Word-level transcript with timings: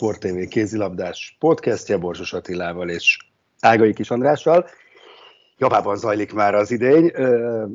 Sport 0.00 0.20
TV 0.20 0.48
kézilabdás 0.48 1.36
podcastja 1.38 1.98
Borsos 1.98 2.32
Attilával 2.32 2.88
és 2.88 3.18
Ágai 3.60 3.92
Kis 3.92 4.10
Andrással. 4.10 4.66
Javában 5.58 5.96
zajlik 5.96 6.32
már 6.32 6.54
az 6.54 6.70
idény, 6.70 7.12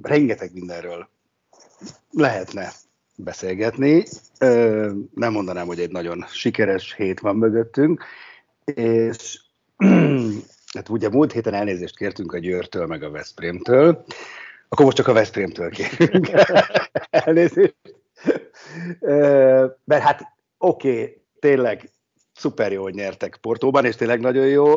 rengeteg 0.01 0.53
mindenről 0.53 1.09
lehetne 2.11 2.71
beszélgetni. 3.15 4.03
Nem 5.13 5.31
mondanám, 5.31 5.65
hogy 5.65 5.79
egy 5.79 5.91
nagyon 5.91 6.25
sikeres 6.27 6.95
hét 6.95 7.19
van 7.19 7.35
mögöttünk, 7.35 8.03
és 8.63 9.41
hát 10.75 10.89
ugye 10.89 11.09
múlt 11.09 11.31
héten 11.31 11.53
elnézést 11.53 11.97
kértünk 11.97 12.33
a 12.33 12.39
Győrtől, 12.39 12.85
meg 12.85 13.03
a 13.03 13.11
Veszprémtől, 13.11 14.05
akkor 14.69 14.85
most 14.85 14.97
csak 14.97 15.07
a 15.07 15.13
Veszprémtől 15.13 15.69
kérünk 15.69 16.29
elnézést. 17.09 17.75
Mert 19.85 20.03
hát 20.03 20.21
oké, 20.57 20.91
okay, 20.91 21.21
tényleg 21.39 21.89
szuper 22.35 22.71
jó, 22.71 22.81
hogy 22.81 22.93
nyertek 22.93 23.37
Portóban, 23.41 23.85
és 23.85 23.95
tényleg 23.95 24.19
nagyon 24.19 24.47
jó, 24.47 24.73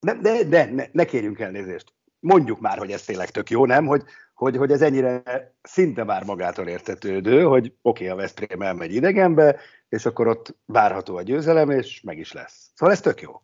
de, 0.00 0.14
de, 0.14 0.44
de 0.44 0.64
ne, 0.64 0.86
ne 0.92 1.04
kérjünk 1.04 1.38
elnézést. 1.38 1.94
Mondjuk 2.20 2.60
már, 2.60 2.78
hogy 2.78 2.90
ez 2.90 3.04
tényleg 3.04 3.30
tök 3.30 3.50
jó, 3.50 3.66
nem? 3.66 3.86
Hogy, 3.86 4.02
hogy, 4.34 4.56
hogy 4.56 4.70
ez 4.70 4.82
ennyire 4.82 5.22
szinte 5.62 6.04
már 6.04 6.24
magától 6.24 6.68
értetődő, 6.68 7.42
hogy 7.42 7.66
oké, 7.82 8.04
okay, 8.04 8.06
a 8.08 8.14
Veszprém 8.14 8.62
elmegy 8.62 8.94
idegenbe, 8.94 9.60
és 9.88 10.06
akkor 10.06 10.26
ott 10.26 10.56
várható 10.64 11.16
a 11.16 11.22
győzelem, 11.22 11.70
és 11.70 12.00
meg 12.00 12.18
is 12.18 12.32
lesz. 12.32 12.70
Szóval 12.74 12.94
ez 12.94 13.00
tök 13.00 13.20
jó. 13.20 13.42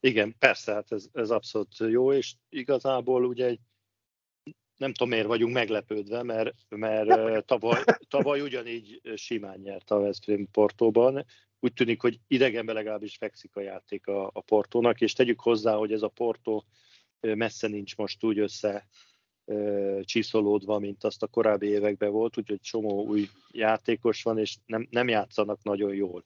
Igen, 0.00 0.34
persze, 0.38 0.72
hát 0.72 0.92
ez, 0.92 1.06
ez 1.12 1.30
abszolút 1.30 1.78
jó, 1.78 2.12
és 2.12 2.34
igazából 2.48 3.24
ugye 3.24 3.46
egy 3.46 3.60
nem 4.76 4.92
tudom 4.92 5.08
miért 5.08 5.26
vagyunk 5.26 5.52
meglepődve, 5.52 6.22
mert, 6.22 6.54
mert 6.68 7.46
tavaly, 7.46 7.82
tavaly 8.08 8.40
ugyanígy 8.40 9.00
simán 9.14 9.58
nyert 9.58 9.90
a 9.90 10.00
Veszprém 10.00 10.48
Portóban. 10.50 11.24
Úgy 11.66 11.72
tűnik, 11.72 12.00
hogy 12.00 12.20
idegenben 12.26 12.74
legalábbis 12.74 13.16
fekszik 13.16 13.56
a 13.56 13.60
játék 13.60 14.06
a, 14.06 14.30
a 14.32 14.40
Portónak, 14.40 15.00
és 15.00 15.12
tegyük 15.12 15.40
hozzá, 15.40 15.74
hogy 15.74 15.92
ez 15.92 16.02
a 16.02 16.08
Portó 16.08 16.64
messze 17.20 17.68
nincs 17.68 17.96
most 17.96 18.24
úgy 18.24 18.38
össze 18.38 18.88
csiszolódva, 20.00 20.78
mint 20.78 21.04
azt 21.04 21.22
a 21.22 21.26
korábbi 21.26 21.66
években 21.66 22.10
volt, 22.10 22.38
úgyhogy 22.38 22.60
csomó 22.60 23.06
új 23.06 23.28
játékos 23.50 24.22
van, 24.22 24.38
és 24.38 24.56
nem, 24.66 24.86
nem 24.90 25.08
játszanak 25.08 25.62
nagyon 25.62 25.94
jól. 25.94 26.24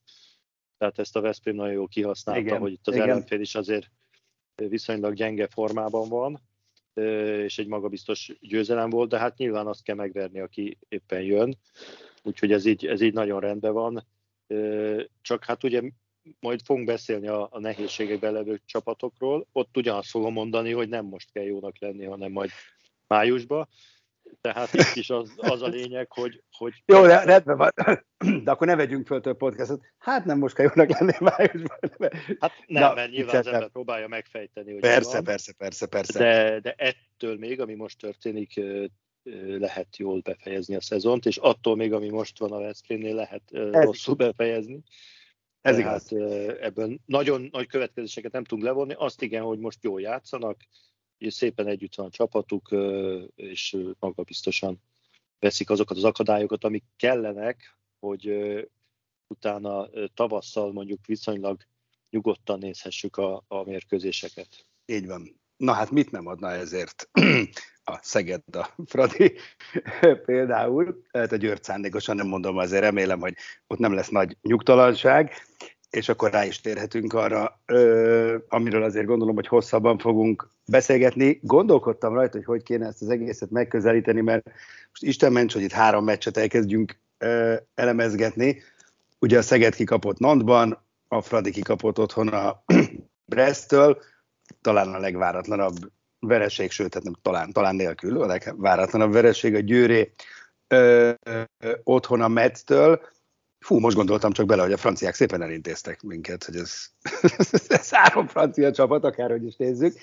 Tehát 0.79 0.99
ezt 0.99 1.17
a 1.17 1.21
Veszprém 1.21 1.55
nagyon 1.55 1.73
jól 1.73 1.89
kihasználta, 1.89 2.41
igen, 2.41 2.59
hogy 2.59 2.73
itt 2.73 2.87
az 2.87 2.95
igen. 2.95 3.09
ellenfél 3.09 3.41
is 3.41 3.55
azért 3.55 3.91
viszonylag 4.55 5.15
gyenge 5.15 5.47
formában 5.47 6.09
van 6.09 6.41
és 7.45 7.59
egy 7.59 7.67
magabiztos 7.67 8.33
győzelem 8.41 8.91
volt, 8.91 9.09
de 9.09 9.19
hát 9.19 9.37
nyilván 9.37 9.67
azt 9.67 9.83
kell 9.83 9.97
megverni, 9.97 10.41
aki 10.41 10.79
éppen 10.89 11.23
jön. 11.23 11.59
Úgyhogy 12.23 12.53
ez 12.53 12.65
így, 12.65 12.87
ez 12.87 13.01
így 13.01 13.13
nagyon 13.13 13.41
rendben 13.41 13.73
van. 13.73 14.07
Csak 15.21 15.45
hát 15.45 15.65
ugye 15.65 15.83
majd 16.41 16.61
fogunk 16.65 16.87
beszélni 16.87 17.29
a, 17.29 17.49
a 17.51 17.61
nehézségekben 17.61 18.33
levő 18.33 18.61
csapatokról. 18.65 19.47
Ott 19.53 19.77
ugyanazt 19.77 20.11
fogom 20.11 20.33
mondani, 20.33 20.73
hogy 20.73 20.89
nem 20.89 21.05
most 21.05 21.33
kell 21.33 21.45
jónak 21.45 21.79
lenni, 21.79 22.05
hanem 22.05 22.33
majd 22.33 22.51
májusban. 23.07 23.69
Tehát 24.41 24.73
itt 24.73 24.95
is 24.95 25.11
az, 25.11 25.33
az 25.37 25.63
a 25.63 25.67
lényeg, 25.67 26.13
hogy... 26.13 26.43
hogy 26.57 26.83
Jó, 26.87 27.07
de 27.07 27.25
rendben 27.25 27.57
van, 27.57 27.71
de 28.45 28.51
akkor 28.51 28.67
ne 28.67 28.77
vegyünk 28.77 29.07
föl 29.07 29.21
több 29.21 29.37
podcastot. 29.37 29.85
Hát 29.99 30.25
nem 30.25 30.39
most 30.39 30.55
kell 30.55 30.71
jónak 30.75 30.99
lenni 30.99 31.13
májusban. 31.19 31.79
Hát 32.41 32.53
nem, 32.67 32.83
Na, 32.83 32.95
mert 32.95 33.11
nyilván 33.11 33.37
az 33.37 33.47
ember 33.47 33.69
próbálja 33.69 34.09
megfejteni, 34.09 34.73
hogy 34.73 34.81
Persze, 34.81 35.13
van. 35.13 35.25
persze, 35.25 35.53
persze, 35.53 35.87
persze. 35.87 36.19
De, 36.19 36.61
de 36.61 36.75
ettől 36.77 37.37
még, 37.39 37.61
ami 37.61 37.75
most 37.75 37.99
történik, 37.99 38.61
lehet 39.59 39.97
jól 39.97 40.21
befejezni 40.21 40.75
a 40.75 40.81
szezont, 40.81 41.27
és 41.27 41.37
attól 41.37 41.77
még, 41.77 41.93
ami 41.93 42.09
most 42.09 42.39
van 42.39 42.53
a 42.53 42.59
Veszprémnél, 42.59 43.15
lehet 43.15 43.53
Ez 43.53 43.85
rosszul 43.85 44.15
befejezni. 44.15 44.83
Ez 45.61 45.77
Tehát 45.77 46.11
igaz. 46.11 46.59
ebből 46.61 46.99
nagyon 47.07 47.49
nagy 47.53 47.67
következéseket 47.67 48.33
nem 48.33 48.45
tudunk 48.45 48.67
levonni. 48.67 48.95
Azt 48.97 49.23
igen, 49.23 49.43
hogy 49.43 49.59
most 49.59 49.83
jól 49.83 50.01
játszanak, 50.01 50.61
és 51.19 51.35
szépen 51.35 51.67
együtt 51.67 51.95
van 51.95 52.07
a 52.07 52.11
csapatuk, 52.11 52.75
és 53.35 53.77
magabiztosan 53.99 54.83
veszik 55.39 55.71
azokat 55.71 55.97
az 55.97 56.05
akadályokat, 56.05 56.65
amik 56.65 56.85
kellenek, 56.97 57.79
hogy 57.99 58.33
utána 59.27 59.89
tavasszal 60.15 60.73
mondjuk 60.73 61.07
viszonylag 61.07 61.63
nyugodtan 62.11 62.59
nézhessük 62.59 63.17
a, 63.17 63.45
a 63.49 63.63
mérkőzéseket. 63.63 64.67
Így 64.87 65.07
van. 65.07 65.40
Na 65.61 65.73
hát 65.73 65.91
mit 65.91 66.11
nem 66.11 66.27
adna 66.27 66.51
ezért 66.51 67.09
a 67.93 67.99
Szeged, 68.03 68.43
a 68.53 68.69
Fradi 68.87 69.35
például, 70.27 71.03
hát 71.13 71.33
a 71.33 71.37
Győrt 71.37 71.65
szándékosan 71.65 72.17
nem 72.17 72.27
mondom, 72.27 72.57
azért 72.57 72.83
remélem, 72.83 73.21
hogy 73.21 73.35
ott 73.67 73.79
nem 73.79 73.93
lesz 73.93 74.09
nagy 74.09 74.37
nyugtalanság, 74.43 75.33
és 75.91 76.09
akkor 76.09 76.31
rá 76.31 76.45
is 76.45 76.61
térhetünk 76.61 77.13
arra, 77.13 77.61
ö, 77.67 78.37
amiről 78.49 78.83
azért 78.83 79.07
gondolom, 79.07 79.35
hogy 79.35 79.47
hosszabban 79.47 79.99
fogunk 79.99 80.49
beszélgetni. 80.67 81.39
Gondolkodtam 81.43 82.15
rajta, 82.15 82.37
hogy 82.37 82.47
hogy 82.47 82.63
kéne 82.63 82.87
ezt 82.87 83.03
az 83.03 83.11
egészet 83.11 83.51
megközelíteni, 83.51 84.21
mert 84.21 84.47
most 84.89 85.03
Isten 85.03 85.33
ments, 85.33 85.53
hogy 85.53 85.63
itt 85.63 85.73
három 85.73 86.05
meccset 86.05 86.37
elkezdjünk 86.37 87.01
ö, 87.19 87.55
elemezgetni. 87.75 88.63
Ugye 89.19 89.39
a 89.39 89.43
Szeged 89.43 89.75
kikapott 89.75 90.19
Nantban, 90.19 90.85
a 91.09 91.21
Fradi 91.23 91.51
kikapott 91.51 91.99
otthon 91.99 92.29
a 92.29 92.65
Bresztől, 93.25 93.99
talán 94.61 94.95
a 94.95 94.99
legváratlanabb 94.99 95.77
vereség, 96.19 96.71
sőt, 96.71 96.95
hát 96.95 97.03
nem 97.03 97.15
talán, 97.23 97.53
talán 97.53 97.75
nélkül, 97.75 98.23
a 98.23 98.27
legváratlanabb 98.27 99.13
vereség 99.13 99.55
a 99.55 99.61
Győré 99.61 100.13
ö, 100.69 101.13
ö, 101.23 101.43
otthon 101.83 102.21
a 102.21 102.29
Metztől, 102.29 103.01
Fú, 103.61 103.79
most 103.79 103.97
gondoltam 103.97 104.33
csak 104.33 104.47
bele, 104.47 104.63
hogy 104.63 104.73
a 104.73 104.77
franciák 104.77 105.15
szépen 105.15 105.43
elintéztek 105.43 106.03
minket, 106.03 106.45
hogy 106.45 106.57
ez, 106.57 106.87
ez 107.69 107.91
három 107.91 108.27
francia 108.27 108.73
csapat, 108.73 109.05
akárhogy 109.05 109.45
is 109.45 109.57
nézzük. 109.57 109.99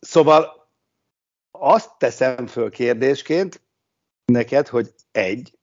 Szóval 0.00 0.68
azt 1.50 1.98
teszem 1.98 2.46
föl 2.46 2.70
kérdésként 2.70 3.62
neked, 4.24 4.68
hogy 4.68 4.94
egy, 5.12 5.58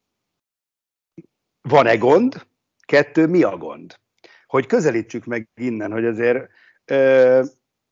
van-e 1.62 1.96
gond? 1.96 2.48
Kettő, 2.86 3.28
mi 3.28 3.44
a 3.44 3.58
gond? 3.58 4.00
Hogy 4.46 4.66
közelítsük 4.66 5.26
meg 5.26 5.50
innen, 5.56 5.92
hogy 5.92 6.06
azért, 6.06 6.50
ö, 6.86 7.44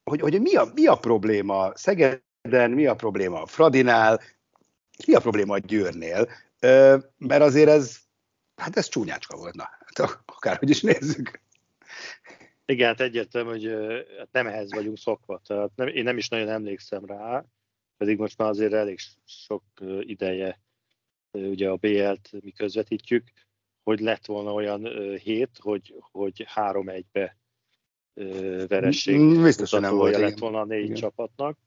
hogy, 0.09 0.19
hogy 0.19 0.41
mi, 0.41 0.55
a, 0.55 0.71
mi 0.73 0.87
a 0.87 0.95
probléma 0.95 1.71
Szegeden, 1.75 2.71
mi 2.71 2.85
a 2.85 2.95
probléma 2.95 3.45
Fradinál, 3.45 4.21
mi 5.07 5.13
a 5.13 5.19
probléma 5.19 5.53
a 5.53 5.57
Győrnél, 5.57 6.29
mert 7.17 7.41
azért 7.41 7.69
ez 7.69 7.97
hát 8.55 8.77
ez 8.77 8.87
csúnyácska 8.87 9.37
volt, 9.37 9.55
na, 9.55 9.69
hát 9.85 10.21
akárhogy 10.25 10.69
is 10.69 10.81
nézzük. 10.81 11.41
Igen, 12.65 12.87
hát 12.87 13.01
egyértelmű, 13.01 13.49
hogy 13.49 13.65
hát 14.17 14.31
nem 14.31 14.47
ehhez 14.47 14.73
vagyunk 14.73 14.97
szokva. 14.97 15.41
Tehát 15.47 15.71
nem, 15.75 15.87
én 15.87 16.03
nem 16.03 16.17
is 16.17 16.27
nagyon 16.27 16.49
emlékszem 16.49 17.05
rá, 17.05 17.45
pedig 17.97 18.17
most 18.17 18.37
már 18.37 18.49
azért 18.49 18.73
elég 18.73 18.99
sok 19.25 19.63
ideje 19.99 20.59
ugye 21.31 21.69
a 21.69 21.75
BL-t 21.75 22.29
mi 22.41 22.51
közvetítjük, 22.51 23.27
hogy 23.83 23.99
lett 23.99 24.25
volna 24.25 24.53
olyan 24.53 24.85
hét, 25.17 25.57
hogy, 25.61 25.95
hogy 26.11 26.45
három-egybe 26.47 27.37
veresség 28.67 29.41
Biztos, 29.41 29.71
nem 29.71 29.95
volt, 29.95 30.17
lett 30.17 30.37
volna 30.37 30.59
a 30.59 30.65
négy 30.65 30.83
igen. 30.83 30.95
csapatnak. 30.95 31.57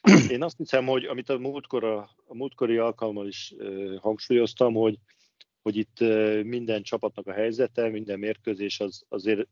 Én 0.30 0.42
azt 0.42 0.56
hiszem, 0.56 0.86
hogy 0.86 1.04
amit 1.04 1.28
a, 1.28 1.38
múltkor 1.38 1.84
a, 1.84 2.10
a 2.26 2.34
múltkori 2.34 2.76
alkalommal 2.76 3.26
is 3.26 3.54
hangsúlyoztam, 4.00 4.74
hogy 4.74 4.98
hogy 5.62 5.76
itt 5.76 6.00
minden 6.44 6.82
csapatnak 6.82 7.26
a 7.26 7.32
helyzete, 7.32 7.88
minden 7.88 8.18
mérkőzés 8.18 8.80
az 8.80 9.04
azért 9.08 9.48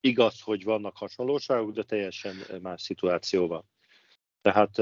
igaz, 0.00 0.40
hogy 0.40 0.64
vannak 0.64 0.96
hasonlóságok, 0.96 1.72
de 1.72 1.82
teljesen 1.82 2.34
más 2.62 2.82
szituáció 2.82 3.46
van. 3.46 3.64
Tehát 4.40 4.76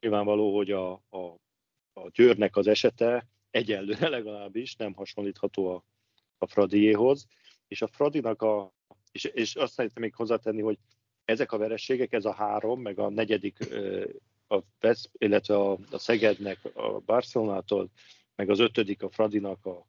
nyilvánvaló, 0.00 0.56
hogy 0.56 0.70
a, 0.70 0.92
a, 0.92 1.18
a 1.92 2.08
Győrnek 2.12 2.56
az 2.56 2.66
esete 2.66 3.26
egyenlőre 3.50 4.08
legalábbis 4.08 4.76
nem 4.76 4.92
hasonlítható 4.92 5.74
a, 5.74 5.84
a 6.38 6.46
Fradiéhoz, 6.46 7.26
és 7.68 7.82
a 7.82 7.86
Fradinak 7.86 8.42
a, 8.42 8.72
és, 9.12 9.24
és 9.24 9.56
azt 9.56 9.72
szeretném 9.72 10.04
még 10.04 10.14
hozzátenni, 10.14 10.60
hogy 10.60 10.78
ezek 11.24 11.52
a 11.52 11.58
verességek, 11.58 12.12
ez 12.12 12.24
a 12.24 12.32
három, 12.32 12.80
meg 12.80 12.98
a 12.98 13.08
negyedik 13.08 13.58
a 14.48 14.58
Vesz, 14.80 15.10
illetve 15.18 15.56
a, 15.56 15.78
a 15.90 15.98
Szegednek 15.98 16.58
a 16.74 16.98
Barcelonától, 16.98 17.90
meg 18.34 18.50
az 18.50 18.58
ötödik 18.58 19.02
a 19.02 19.10
Fradinak 19.10 19.66
a, 19.66 19.86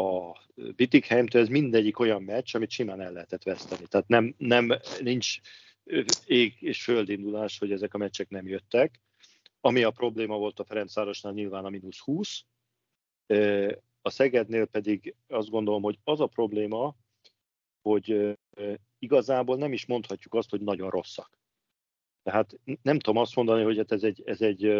a 0.00 0.38
Bittigheimtől, 0.76 1.42
ez 1.42 1.48
mindegyik 1.48 1.98
olyan 1.98 2.22
meccs, 2.22 2.54
amit 2.54 2.70
simán 2.70 3.00
el 3.00 3.12
lehetett 3.12 3.42
veszteni. 3.42 3.86
Tehát 3.86 4.08
nem, 4.08 4.34
nem 4.38 4.72
nincs 5.00 5.36
ég 6.24 6.56
és 6.62 6.82
földindulás, 6.82 7.58
hogy 7.58 7.72
ezek 7.72 7.94
a 7.94 7.98
meccsek 7.98 8.28
nem 8.28 8.46
jöttek. 8.46 9.00
Ami 9.60 9.82
a 9.82 9.90
probléma 9.90 10.36
volt 10.36 10.60
a 10.60 10.64
Ferencvárosnál 10.64 11.32
nyilván 11.32 11.64
a 11.64 11.68
mínusz 11.68 11.98
20, 11.98 12.44
a 14.02 14.10
Szegednél 14.10 14.66
pedig 14.66 15.14
azt 15.28 15.50
gondolom, 15.50 15.82
hogy 15.82 15.98
az 16.04 16.20
a 16.20 16.26
probléma, 16.26 16.96
hogy 17.82 18.38
igazából 18.98 19.56
nem 19.56 19.72
is 19.72 19.86
mondhatjuk 19.86 20.34
azt, 20.34 20.50
hogy 20.50 20.60
nagyon 20.60 20.90
rosszak. 20.90 21.38
Tehát 22.22 22.58
nem 22.82 22.98
tudom 22.98 23.20
azt 23.20 23.34
mondani, 23.34 23.62
hogy 23.62 23.76
hát 23.76 23.92
ez 23.92 24.02
egy, 24.02 24.22
ez 24.24 24.40
egy 24.40 24.72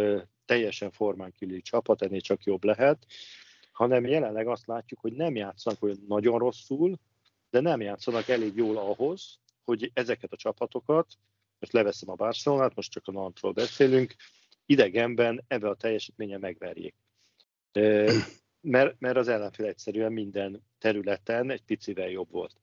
teljesen 0.45 0.91
formán 0.91 1.33
kívüli 1.33 1.63
csapat, 1.63 2.03
ennél 2.03 2.21
csak 2.21 2.45
jobb 2.45 2.65
lehet, 2.65 3.07
hanem 3.73 4.07
jelenleg 4.07 4.47
azt 4.47 4.67
látjuk, 4.67 5.01
hogy 5.01 5.13
nem 5.13 5.37
játszanak 5.37 5.83
olyan 5.83 6.05
nagyon 6.09 6.39
rosszul, 6.39 6.99
de 7.51 7.61
nem 7.61 7.81
játszanak 7.81 8.29
elég 8.29 8.57
jól 8.57 8.77
ahhoz, 8.77 9.39
hogy 9.65 9.91
ezeket 9.95 10.33
a 10.33 10.37
csapatokat, 10.37 11.07
most 11.59 11.73
leveszem 11.73 12.11
a 12.11 12.15
Barcelonát, 12.15 12.75
most 12.75 12.91
csak 12.91 13.07
a 13.07 13.13
Nantról 13.13 13.53
beszélünk, 13.53 14.15
idegenben 14.67 15.45
ebbe 15.49 15.69
a 15.69 15.75
teljesítménye 15.75 16.39
megverjék. 16.39 16.95
Mert, 18.63 18.97
mert 18.99 19.17
az 19.17 19.29
ellenfél 19.29 19.67
egyszerűen 19.67 20.13
minden 20.13 20.63
területen 20.79 21.51
egy 21.51 21.63
picivel 21.63 22.09
jobb 22.09 22.31
volt. 22.31 22.61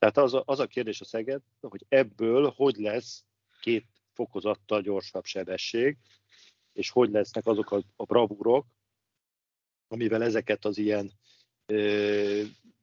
Tehát 0.00 0.16
az 0.16 0.34
a, 0.34 0.42
az 0.46 0.58
a 0.58 0.66
kérdés 0.66 1.00
a 1.00 1.04
Szeged, 1.04 1.42
hogy 1.60 1.84
ebből 1.88 2.52
hogy 2.56 2.76
lesz 2.76 3.24
két 3.60 3.86
fokozattal 4.12 4.80
gyorsabb 4.80 5.24
sebesség, 5.24 5.96
és 6.72 6.90
hogy 6.90 7.10
lesznek 7.10 7.46
azok 7.46 7.70
a, 7.70 7.82
a 7.96 8.04
bravúrok, 8.04 8.66
amivel 9.88 10.22
ezeket 10.22 10.64
az 10.64 10.78
ilyen 10.78 11.10
ö, 11.66 12.42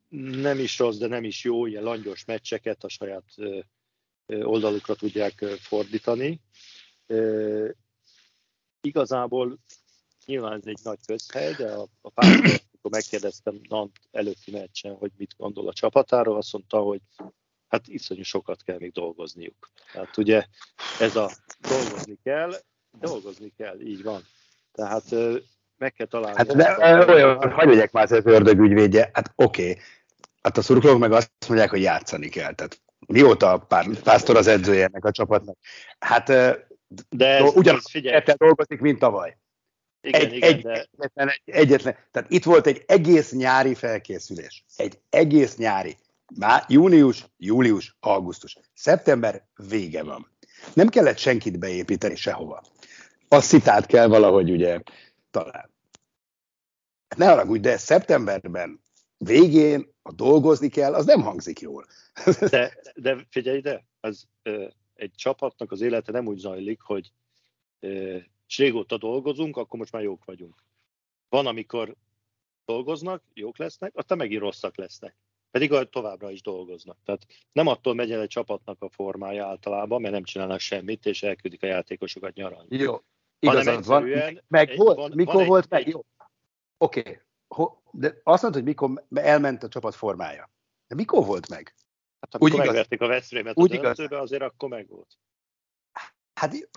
nem 0.10 0.60
is 0.60 0.80
rossz, 0.80 0.98
de 0.98 1.08
nem 1.08 1.24
is 1.24 1.44
jó, 1.44 1.66
ilyen 1.66 1.84
langyos 1.84 2.26
meccseket 2.26 2.84
a 2.84 2.90
saját 2.90 3.24
ö, 3.36 3.60
oldalukra 4.44 4.96
tudják 4.96 5.46
fordítani. 5.46 6.42
Ö, 7.06 7.70
igazából 8.82 9.60
nyilván 10.26 10.54
ez 10.54 10.66
egy 10.66 10.80
nagy 10.84 11.00
közhely, 11.06 11.54
de 11.54 11.72
a, 11.72 11.88
a 12.02 12.10
pár 12.10 12.62
amikor 12.88 12.92
megkérdeztem 12.92 13.60
Nant 13.70 14.00
előtti 14.12 14.52
meccsen, 14.52 14.96
hogy 14.96 15.12
mit 15.18 15.36
gondol 15.38 15.68
a 15.68 15.74
csapatáról, 15.74 16.38
azt 16.38 16.54
mondta, 16.54 16.80
hogy 16.80 17.02
hát 17.68 17.88
iszonyú 17.88 18.24
sokat 18.24 18.64
kell 18.64 18.78
még 18.80 18.92
dolgozniuk. 18.92 19.70
Tehát 19.94 20.18
ugye 20.18 20.46
ez 21.00 21.16
a 21.16 21.32
dolgozni 21.60 22.18
kell, 22.24 22.54
dolgozni 23.00 23.54
kell, 23.58 23.80
így 23.80 24.04
van. 24.04 24.22
Tehát 24.72 25.04
meg 25.78 25.94
kell 25.94 26.08
találni. 26.08 26.38
Hát 26.38 26.56
de 26.56 27.06
olyan, 27.08 27.52
hogy 27.52 27.68
legyek 27.68 27.92
már 27.92 28.04
az 28.04 28.22
ördög 28.24 28.60
ügyvédje, 28.60 29.10
hát 29.14 29.32
oké, 29.36 29.70
okay. 29.70 29.84
hát 30.42 30.58
a 30.58 30.62
szurkolók 30.62 31.00
meg 31.00 31.12
azt 31.12 31.32
mondják, 31.48 31.70
hogy 31.70 31.82
játszani 31.82 32.30
kell. 32.30 32.54
Tehát 32.54 32.82
mióta 33.08 33.52
a 33.52 33.58
pár, 33.58 33.86
pásztor 34.04 34.36
az 34.36 34.48
edzője 34.48 34.86
ennek 34.86 35.06
a 35.06 35.12
csapatnak? 35.12 35.58
Hát 36.00 36.26
de 37.10 37.28
ez, 37.28 37.56
ugyanaz 37.56 37.82
ez 37.86 37.92
figyelj. 37.92 38.24
dolgozik, 38.38 38.80
mint 38.80 39.00
tavaly. 39.00 39.38
Igen, 40.08 40.22
egy, 40.22 40.34
igen, 40.34 40.50
egy, 40.50 40.62
de... 40.62 40.72
egyetlen, 40.72 41.30
egy, 41.30 41.42
egyetlen, 41.46 41.96
tehát 42.12 42.32
itt 42.32 42.44
volt 42.44 42.68
egy 42.68 42.84
egész 42.88 43.32
nyári 43.32 43.74
felkészülés. 43.74 44.66
Egy 44.76 45.00
egész 45.10 45.58
nyári. 45.58 45.98
Már 46.36 46.66
június, 46.68 47.26
július, 47.38 47.96
augusztus. 48.00 48.58
Szeptember 48.74 49.48
vége 49.70 50.04
van. 50.04 50.32
Nem 50.74 50.88
kellett 50.88 51.18
senkit 51.18 51.60
beépíteni 51.60 52.16
sehova. 52.16 52.64
A 53.28 53.42
szitát 53.42 53.86
kell 53.86 54.08
valahogy 54.08 54.52
ugye 54.52 54.82
találni. 55.32 55.72
Ne 57.16 57.28
haragudj, 57.28 57.60
de 57.60 57.78
szeptemberben 57.78 58.82
végén, 59.18 59.96
a 60.02 60.12
dolgozni 60.12 60.70
kell, 60.70 60.94
az 60.94 61.06
nem 61.06 61.22
hangzik 61.22 61.60
jól. 61.60 61.86
De, 62.50 62.78
de 62.96 63.26
figyelj 63.30 63.58
ide, 63.58 63.86
az, 64.00 64.28
egy 64.96 65.12
csapatnak 65.16 65.72
az 65.72 65.82
élete 65.82 66.12
nem 66.12 66.28
úgy 66.28 66.38
zajlik, 66.38 66.82
hogy 66.82 67.12
és 68.48 68.58
régóta 68.58 68.98
dolgozunk, 68.98 69.58
akkor 69.58 69.80
most 69.80 69.92
már 69.92 70.04
jók 70.04 70.26
vagyunk. 70.26 70.64
Van, 71.30 71.48
amikor 71.48 71.96
dolgoznak, 72.66 73.24
jók 73.34 73.58
lesznek, 73.58 73.92
aztán 73.96 74.18
megint 74.18 74.42
rosszak 74.42 74.76
lesznek. 74.78 75.16
Pedig 75.52 75.90
továbbra 75.90 76.32
is 76.32 76.42
dolgoznak. 76.42 76.98
Tehát 77.06 77.26
nem 77.52 77.68
attól 77.68 77.94
megy 77.94 78.12
el 78.12 78.22
egy 78.22 78.28
csapatnak 78.28 78.82
a 78.82 78.90
formája 78.90 79.46
általában, 79.46 80.02
mert 80.02 80.14
nem 80.14 80.24
csinálnak 80.24 80.60
semmit, 80.60 81.06
és 81.06 81.24
elküldik 81.24 81.64
a 81.64 81.68
játékosokat 81.68 82.34
nyaralni. 82.34 82.78
Jó, 82.78 83.02
igazad 83.40 83.86
van. 83.86 84.04
Meg 84.48 84.70
egy, 84.70 84.78
volt, 84.78 84.98
van, 84.98 85.12
mikor 85.16 85.34
van 85.34 85.46
volt 85.46 85.64
egy, 85.64 85.70
meg? 85.70 85.88
Jó. 85.88 86.06
Oké, 86.78 87.20
okay. 87.48 87.76
de 87.92 88.22
azt 88.24 88.42
mondta, 88.42 88.60
hogy 88.60 88.68
mikor 88.70 89.06
elment 89.14 89.64
a 89.64 89.68
csapat 89.68 89.96
formája. 89.96 90.50
De 90.88 90.96
mikor 90.96 91.26
volt 91.26 91.50
meg? 91.50 91.76
Hát 92.20 92.36
amikor 92.36 92.60
úgy 92.60 92.66
megverték 92.66 93.00
igaz. 93.00 93.08
a 93.08 93.12
Veszprémet 93.12 93.58
a 93.58 93.68
döntőbe, 93.68 94.20
azért 94.20 94.42
akkor 94.42 94.70
meg 94.70 94.88
volt. 94.88 95.18
Hát 96.34 96.70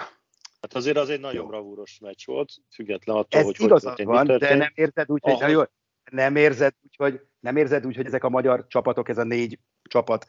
Hát 0.70 0.82
azért 0.82 0.96
az 0.96 1.08
egy 1.08 1.20
nagyon 1.20 1.46
bravúros 1.46 1.98
meccs 1.98 2.24
volt, 2.24 2.52
független 2.74 3.16
attól, 3.16 3.40
Ez 3.40 3.46
hogy 3.46 3.60
igazad 3.60 3.96
hogy 3.96 4.04
van, 4.04 4.26
de 4.26 4.54
nem 4.54 4.72
érzed 4.74 5.10
úgy, 5.10 5.20
hogy, 5.22 5.50
jó, 5.50 5.62
nem 6.10 6.36
érzed 6.36 6.74
úgy, 6.82 6.94
hogy 6.96 7.20
nem 7.40 7.56
érzed 7.56 7.86
úgy, 7.86 7.96
hogy 7.96 8.06
ezek 8.06 8.24
a 8.24 8.28
magyar 8.28 8.66
csapatok, 8.66 9.08
ez 9.08 9.18
a 9.18 9.24
négy 9.24 9.58
csapat, 9.82 10.26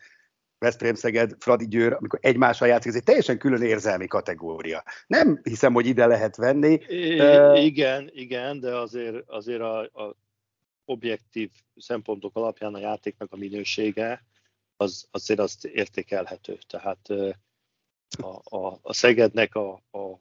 Veszprém, 0.57 0.95
Szeged, 0.95 1.35
Fradi 1.39 1.67
Győr, 1.67 1.93
amikor 1.93 2.19
egymással 2.21 2.67
játszik, 2.67 2.89
ez 2.89 2.95
egy 2.95 3.03
teljesen 3.03 3.37
külön 3.37 3.61
érzelmi 3.61 4.07
kategória. 4.07 4.83
Nem 5.07 5.39
hiszem, 5.43 5.73
hogy 5.73 5.85
ide 5.85 6.05
lehet 6.05 6.35
venni. 6.35 6.79
I- 6.87 7.19
uh, 7.19 7.63
igen, 7.63 8.09
igen, 8.13 8.59
de 8.59 8.75
azért, 8.75 9.29
azért 9.29 9.61
a, 9.61 9.79
a 9.79 10.15
objektív 10.85 11.49
szempontok 11.75 12.35
alapján 12.35 12.73
a 12.73 12.79
játéknak 12.79 13.31
a 13.31 13.37
minősége 13.37 14.25
az 14.77 15.07
azért 15.11 15.39
azt 15.39 15.65
értékelhető. 15.65 16.57
Tehát 16.67 17.09
a, 18.21 18.57
a, 18.57 18.79
a 18.81 18.93
Szegednek 18.93 19.55
a, 19.55 19.71
a 19.73 20.19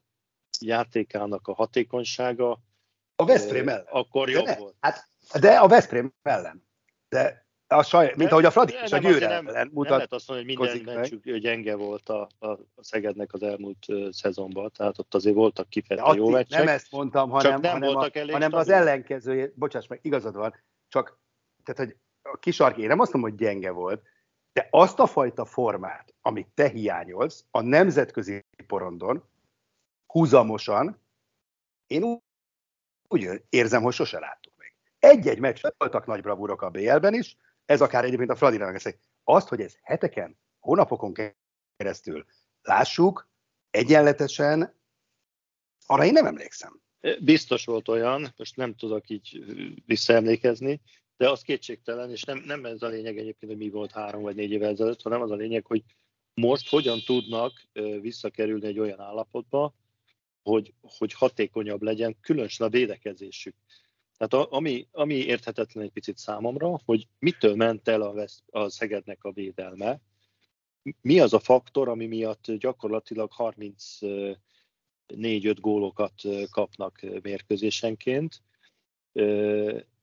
játékának 0.62 1.48
a 1.48 1.54
hatékonysága 1.54 2.58
a 3.16 3.24
Veszprém 3.24 3.68
ellen. 3.68 3.86
Akkor 3.90 4.28
jobb 4.28 4.44
de 4.44 4.56
volt. 4.56 4.74
Hát, 4.80 5.08
de 5.40 5.56
a 5.56 5.68
Veszprém 5.68 6.14
ellen. 6.22 6.68
De 7.08 7.48
a 7.66 7.82
saj, 7.82 8.12
mint 8.16 8.30
ahogy 8.30 8.44
a 8.44 8.50
Fradi 8.50 8.74
és 8.84 8.92
a 8.92 8.98
Győr 8.98 9.22
ellen 9.22 9.44
nem, 9.44 9.70
mutat. 9.72 9.88
Nem 9.88 9.92
lehet 9.92 10.12
azt 10.12 10.28
mondani, 10.28 10.54
hogy 10.54 10.72
minden 10.72 10.94
meccsük 10.94 11.36
gyenge 11.36 11.74
volt 11.74 12.08
a, 12.08 12.28
a, 12.38 12.58
Szegednek 12.80 13.32
az 13.32 13.42
elmúlt 13.42 13.86
szezonban, 14.10 14.70
tehát 14.76 14.98
ott 14.98 15.14
azért 15.14 15.34
voltak 15.34 15.68
kifejezetten 15.68 16.16
jó 16.16 16.28
meccsek. 16.28 16.58
Nem 16.58 16.74
ezt 16.74 16.92
mondtam, 16.92 17.30
hanem, 17.30 17.60
nem 17.60 17.72
hanem, 17.72 17.96
a, 17.96 18.10
hanem 18.30 18.52
az 18.52 18.68
ellenkezője, 18.68 19.50
bocsáss 19.54 19.86
meg, 19.86 19.98
igazad 20.02 20.34
van, 20.34 20.54
csak 20.88 21.18
tehát, 21.64 21.90
hogy 21.90 21.96
a 22.32 22.36
kisarki, 22.38 22.82
én 22.82 22.88
nem 22.88 23.00
azt 23.00 23.12
mondom, 23.12 23.30
hogy 23.30 23.40
gyenge 23.40 23.70
volt, 23.70 24.02
de 24.52 24.68
azt 24.70 24.98
a 24.98 25.06
fajta 25.06 25.44
formát, 25.44 26.14
amit 26.20 26.48
te 26.54 26.68
hiányolsz 26.68 27.44
a 27.50 27.60
nemzetközi 27.60 28.44
porondon, 28.66 29.24
húzamosan, 30.10 31.02
én 31.86 32.22
úgy, 33.08 33.42
érzem, 33.48 33.82
hogy 33.82 33.92
sose 33.92 34.18
láttuk 34.18 34.52
még. 34.56 34.74
Egy-egy 34.98 35.38
meccs 35.38 35.62
voltak 35.78 36.06
nagy 36.06 36.20
bravúrok 36.20 36.62
a 36.62 36.70
BL-ben 36.70 37.14
is, 37.14 37.36
ez 37.64 37.80
akár 37.80 38.04
egyébként 38.04 38.30
a 38.30 38.36
Fradinak. 38.36 38.80
Azt, 39.24 39.48
hogy 39.48 39.60
ez 39.60 39.76
heteken, 39.82 40.38
hónapokon 40.58 41.14
keresztül 41.76 42.24
lássuk, 42.62 43.28
egyenletesen, 43.70 44.78
arra 45.86 46.04
én 46.04 46.12
nem 46.12 46.26
emlékszem. 46.26 46.80
Biztos 47.20 47.64
volt 47.64 47.88
olyan, 47.88 48.32
most 48.36 48.56
nem 48.56 48.74
tudok 48.74 49.08
így 49.08 49.44
visszaemlékezni, 49.86 50.80
de 51.16 51.30
az 51.30 51.42
kétségtelen, 51.42 52.10
és 52.10 52.22
nem, 52.22 52.38
nem 52.38 52.64
ez 52.64 52.82
a 52.82 52.88
lényeg 52.88 53.18
egyébként, 53.18 53.52
hogy 53.52 53.60
mi 53.60 53.70
volt 53.70 53.92
három 53.92 54.22
vagy 54.22 54.34
négy 54.34 54.50
évvel 54.50 54.70
ezelőtt, 54.70 55.02
hanem 55.02 55.22
az 55.22 55.30
a 55.30 55.34
lényeg, 55.34 55.66
hogy 55.66 55.84
most 56.34 56.68
hogyan 56.68 57.00
tudnak 57.04 57.52
visszakerülni 58.00 58.66
egy 58.66 58.78
olyan 58.78 59.00
állapotba, 59.00 59.74
hogy, 60.42 60.74
hogy 60.82 61.12
hatékonyabb 61.12 61.82
legyen, 61.82 62.16
különösen 62.20 62.66
a 62.66 62.70
védekezésük. 62.70 63.54
Tehát 64.16 64.46
a, 64.46 64.56
ami, 64.56 64.88
ami 64.92 65.14
érthetetlen 65.14 65.84
egy 65.84 65.92
picit 65.92 66.18
számomra, 66.18 66.80
hogy 66.84 67.08
mitől 67.18 67.54
ment 67.54 67.88
el 67.88 68.02
a, 68.02 68.12
vesz, 68.12 68.42
a 68.50 68.68
Szegednek 68.68 69.24
a 69.24 69.32
védelme, 69.32 70.00
mi 71.00 71.20
az 71.20 71.32
a 71.32 71.38
faktor, 71.38 71.88
ami 71.88 72.06
miatt 72.06 72.52
gyakorlatilag 72.52 73.32
34-5 73.36 74.36
gólokat 75.60 76.22
kapnak 76.50 77.00
mérkőzésenként, 77.22 78.42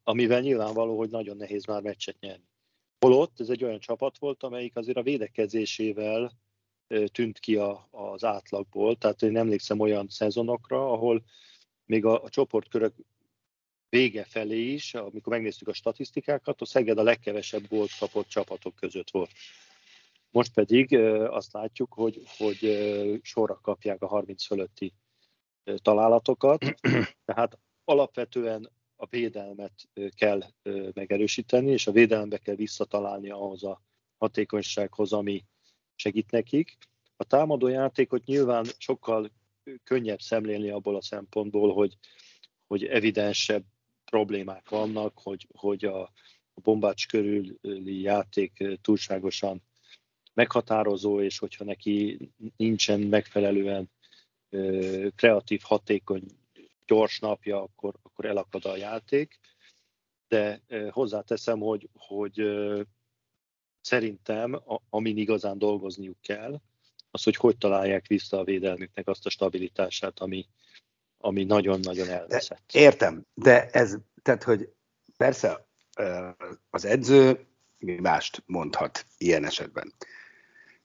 amivel 0.04 0.42
nyilvánvaló, 0.42 0.98
hogy 0.98 1.10
nagyon 1.10 1.38
nehéz 1.38 1.66
már 1.66 1.82
meccset 1.82 2.20
nyerni. 2.20 2.46
Holott 3.00 3.40
ez 3.40 3.50
egy 3.50 3.64
olyan 3.64 3.80
csapat 3.80 4.18
volt, 4.18 4.44
amelyik 4.44 4.76
azért 4.76 4.98
a 4.98 5.04
védekezésével 5.04 6.32
tűnt 7.12 7.40
ki 7.40 7.56
a, 7.56 7.88
az 7.92 8.24
átlagból, 8.24 8.98
tehát 8.98 9.22
én 9.22 9.38
emlékszem 9.38 9.80
olyan 9.80 10.08
szezonokra, 10.10 10.92
ahol 10.92 11.24
még 11.86 12.06
a, 12.06 12.24
a 12.24 12.30
csoportkörök 12.30 12.94
vége 13.90 14.24
felé 14.24 14.72
is, 14.72 14.94
amikor 14.94 15.34
megnéztük 15.34 15.68
a 15.68 15.74
statisztikákat, 15.74 16.62
a 16.62 16.66
Szeged 16.66 16.98
a 16.98 17.04
legkevesebb 17.04 17.68
gólt 17.68 17.98
kapott 18.00 18.28
csapatok 18.28 18.76
között 18.76 19.10
volt. 19.10 19.32
Most 20.30 20.54
pedig 20.54 20.98
azt 21.30 21.54
látjuk, 21.54 21.94
hogy, 21.94 22.22
hogy 22.38 22.80
sorra 23.22 23.60
kapják 23.62 24.02
a 24.02 24.08
30 24.08 24.46
fölötti 24.46 24.94
találatokat, 25.76 26.66
tehát 27.26 27.60
alapvetően 27.84 28.72
a 28.96 29.06
védelmet 29.06 29.74
kell 30.16 30.44
megerősíteni, 30.94 31.72
és 31.72 31.88
a 31.88 31.92
védelembe 31.92 32.38
kell 32.38 32.56
visszatalálni 32.56 33.30
ahhoz 33.30 33.64
a 33.64 33.82
hatékonysághoz, 34.18 35.14
ami 35.14 35.44
segít 35.98 36.32
nekik. 36.32 36.78
A 37.16 37.24
támadó 37.24 37.68
játékot 37.68 38.26
nyilván 38.26 38.66
sokkal 38.78 39.32
könnyebb 39.84 40.20
szemlélni 40.20 40.70
abból 40.70 40.96
a 40.96 41.02
szempontból, 41.02 41.74
hogy, 41.74 41.98
hogy 42.68 42.86
evidensebb 42.86 43.64
problémák 44.06 44.70
vannak, 44.70 45.20
hogy, 45.24 45.48
hogy 45.54 45.86
a, 45.86 46.02
a 46.54 46.62
bombács 46.62 47.08
körüli 47.08 48.02
játék 48.02 48.64
túlságosan 48.82 49.62
meghatározó, 50.34 51.22
és 51.22 51.38
hogyha 51.38 51.64
neki 51.64 52.30
nincsen 52.58 53.00
megfelelően 53.00 53.90
kreatív, 55.16 55.62
hatékony, 55.64 56.24
gyors 56.86 57.20
napja, 57.20 57.62
akkor, 57.62 57.96
akkor 58.02 58.26
elakad 58.26 58.66
a 58.66 58.76
játék. 58.76 59.40
De 60.28 60.62
hozzáteszem, 60.90 61.60
hogy, 61.60 61.90
hogy 61.94 62.42
szerintem, 63.88 64.62
amin 64.90 65.18
igazán 65.18 65.58
dolgozniuk 65.58 66.22
kell, 66.22 66.62
az, 67.12 67.24
hogy 67.24 67.36
hogy 67.36 67.58
találják 67.58 68.08
vissza 68.08 68.40
a 68.40 68.44
védelmüknek 68.44 69.08
azt 69.08 69.26
a 69.26 69.30
stabilitását, 69.30 70.20
ami, 70.20 70.48
ami 71.18 71.44
nagyon-nagyon 71.44 72.10
elveszett. 72.10 72.62
De, 72.72 72.80
értem, 72.80 73.26
de 73.34 73.70
ez, 73.70 73.98
tehát, 74.22 74.44
hogy 74.44 74.70
persze 75.18 75.68
az 76.70 76.86
edző 76.86 77.48
mást 78.02 78.44
mondhat 78.46 79.06
ilyen 79.18 79.46
esetben. 79.46 79.94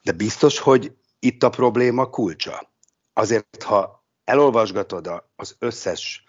De 0.02 0.12
biztos, 0.12 0.58
hogy 0.58 0.96
itt 1.18 1.42
a 1.42 1.50
probléma 1.50 2.10
kulcsa. 2.10 2.72
Azért, 3.12 3.62
ha 3.62 4.06
elolvasgatod 4.24 5.22
az 5.36 5.56
összes 5.58 6.24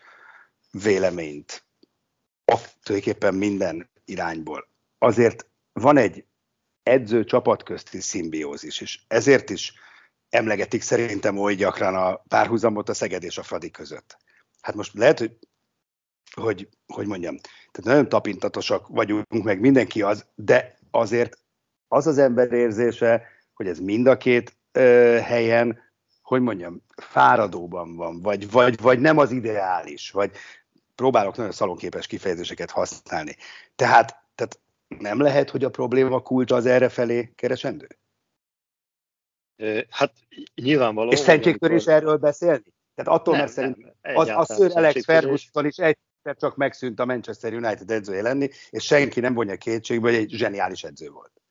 véleményt, 0.72 1.66
tulajdonképpen 2.84 3.36
minden 3.36 3.90
irányból, 4.06 4.68
azért 4.98 5.48
van 5.74 5.98
egy 5.98 6.26
edző-csapat 6.84 7.64
közti 7.64 8.02
szimbiózis, 8.02 8.82
és 8.82 9.00
ezért 9.08 9.50
is 9.50 9.74
emlegetik 10.30 10.82
szerintem 10.82 11.38
oly 11.38 11.56
gyakran 11.56 11.96
a 11.96 12.16
párhuzamot 12.16 12.90
a 12.90 12.94
Szeged 12.94 13.24
és 13.24 13.38
a 13.38 13.44
Fradi 13.44 13.72
között. 13.72 14.18
Hát 14.62 14.76
most 14.76 14.94
lehet, 14.94 15.20
hogy 15.20 15.38
hogy, 16.34 16.70
hogy 16.88 17.08
mondjam, 17.08 17.38
tehát 17.72 17.84
nagyon 17.84 18.10
tapintatosak 18.10 18.88
vagyunk, 18.88 19.44
meg 19.44 19.60
mindenki 19.60 20.02
az, 20.02 20.26
de 20.36 20.78
azért 20.92 21.38
az 21.88 22.08
az 22.08 22.18
ember 22.18 22.52
érzése, 22.52 23.28
hogy 23.54 23.68
ez 23.68 23.80
mind 23.80 24.08
a 24.08 24.18
két 24.18 24.58
ö, 24.72 25.18
helyen, 25.24 25.80
hogy 26.22 26.42
mondjam, 26.42 26.82
fáradóban 26.96 27.96
van, 27.96 28.22
vagy, 28.22 28.52
vagy, 28.52 28.82
vagy 28.82 29.00
nem 29.00 29.18
az 29.18 29.32
ideális, 29.32 30.12
vagy 30.12 30.32
próbálok 30.96 31.36
nagyon 31.36 31.52
szalonképes 31.52 32.08
kifejezéseket 32.08 32.72
használni. 32.72 33.36
Tehát, 33.76 34.18
tehát 34.36 34.60
nem 35.00 35.22
lehet, 35.22 35.50
hogy 35.50 35.64
a 35.64 35.70
probléma 35.70 36.22
kulcs 36.22 36.52
az 36.52 36.66
erre 36.66 36.90
felé 36.90 37.32
keresendő? 37.36 37.88
Hát 39.90 40.14
nyilvánvaló. 40.56 41.12
És 41.12 41.20
Szentségtől 41.20 41.72
is 41.76 41.86
erről 41.86 42.18
beszélni? 42.18 42.74
Tehát 42.96 43.20
attól, 43.20 43.34
nem, 43.34 43.44
mert 43.44 43.54
szerint 43.56 43.96
az, 44.02 44.28
a 44.28 44.46
Sir 44.56 44.78
Alex 44.78 45.04
Ferguson 45.04 45.66
is 45.66 45.78
egyszer 45.78 46.36
csak 46.36 46.56
megszűnt 46.56 47.00
a 47.00 47.06
Manchester 47.06 47.54
United 47.54 47.92
edzője 47.92 48.22
lenni, 48.22 48.50
és 48.70 48.86
senki 48.86 49.20
nem 49.20 49.34
vonja 49.34 49.56
kétségbe, 49.56 50.10
hogy 50.10 50.20
egy 50.20 50.30
zseniális 50.30 50.84
edző 50.84 51.10
volt. 51.10 51.42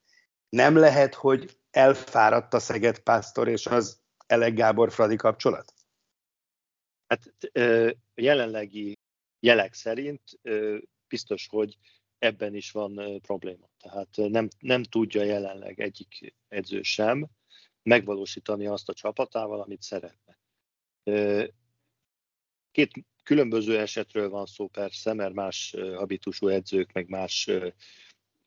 Nem 0.48 0.76
lehet, 0.76 1.14
hogy 1.14 1.58
elfáradt 1.70 2.54
a 2.54 2.58
Szeged 2.58 2.98
Pásztor 2.98 3.48
és 3.48 3.66
az 3.66 4.00
Elek 4.26 4.54
Gábor 4.54 4.92
Fradi 4.92 5.16
kapcsolat? 5.16 5.74
Hát 7.06 7.52
jelenlegi 8.14 8.98
jelek 9.40 9.74
szerint 9.74 10.22
biztos, 11.08 11.46
hogy 11.50 11.78
ebben 12.22 12.54
is 12.54 12.70
van 12.70 13.20
probléma. 13.20 13.68
Tehát 13.78 14.08
nem, 14.16 14.48
nem 14.58 14.82
tudja 14.82 15.22
jelenleg 15.22 15.80
egyik 15.80 16.34
edző 16.48 16.82
sem 16.82 17.26
megvalósítani 17.82 18.66
azt 18.66 18.88
a 18.88 18.94
csapatával, 18.94 19.60
amit 19.60 19.82
szeretne. 19.82 20.38
Két 22.70 22.90
különböző 23.22 23.78
esetről 23.78 24.28
van 24.28 24.46
szó 24.46 24.68
persze, 24.68 25.12
mert 25.12 25.34
más 25.34 25.76
habitusú 25.94 26.48
edzők, 26.48 26.92
meg 26.92 27.08
más 27.08 27.50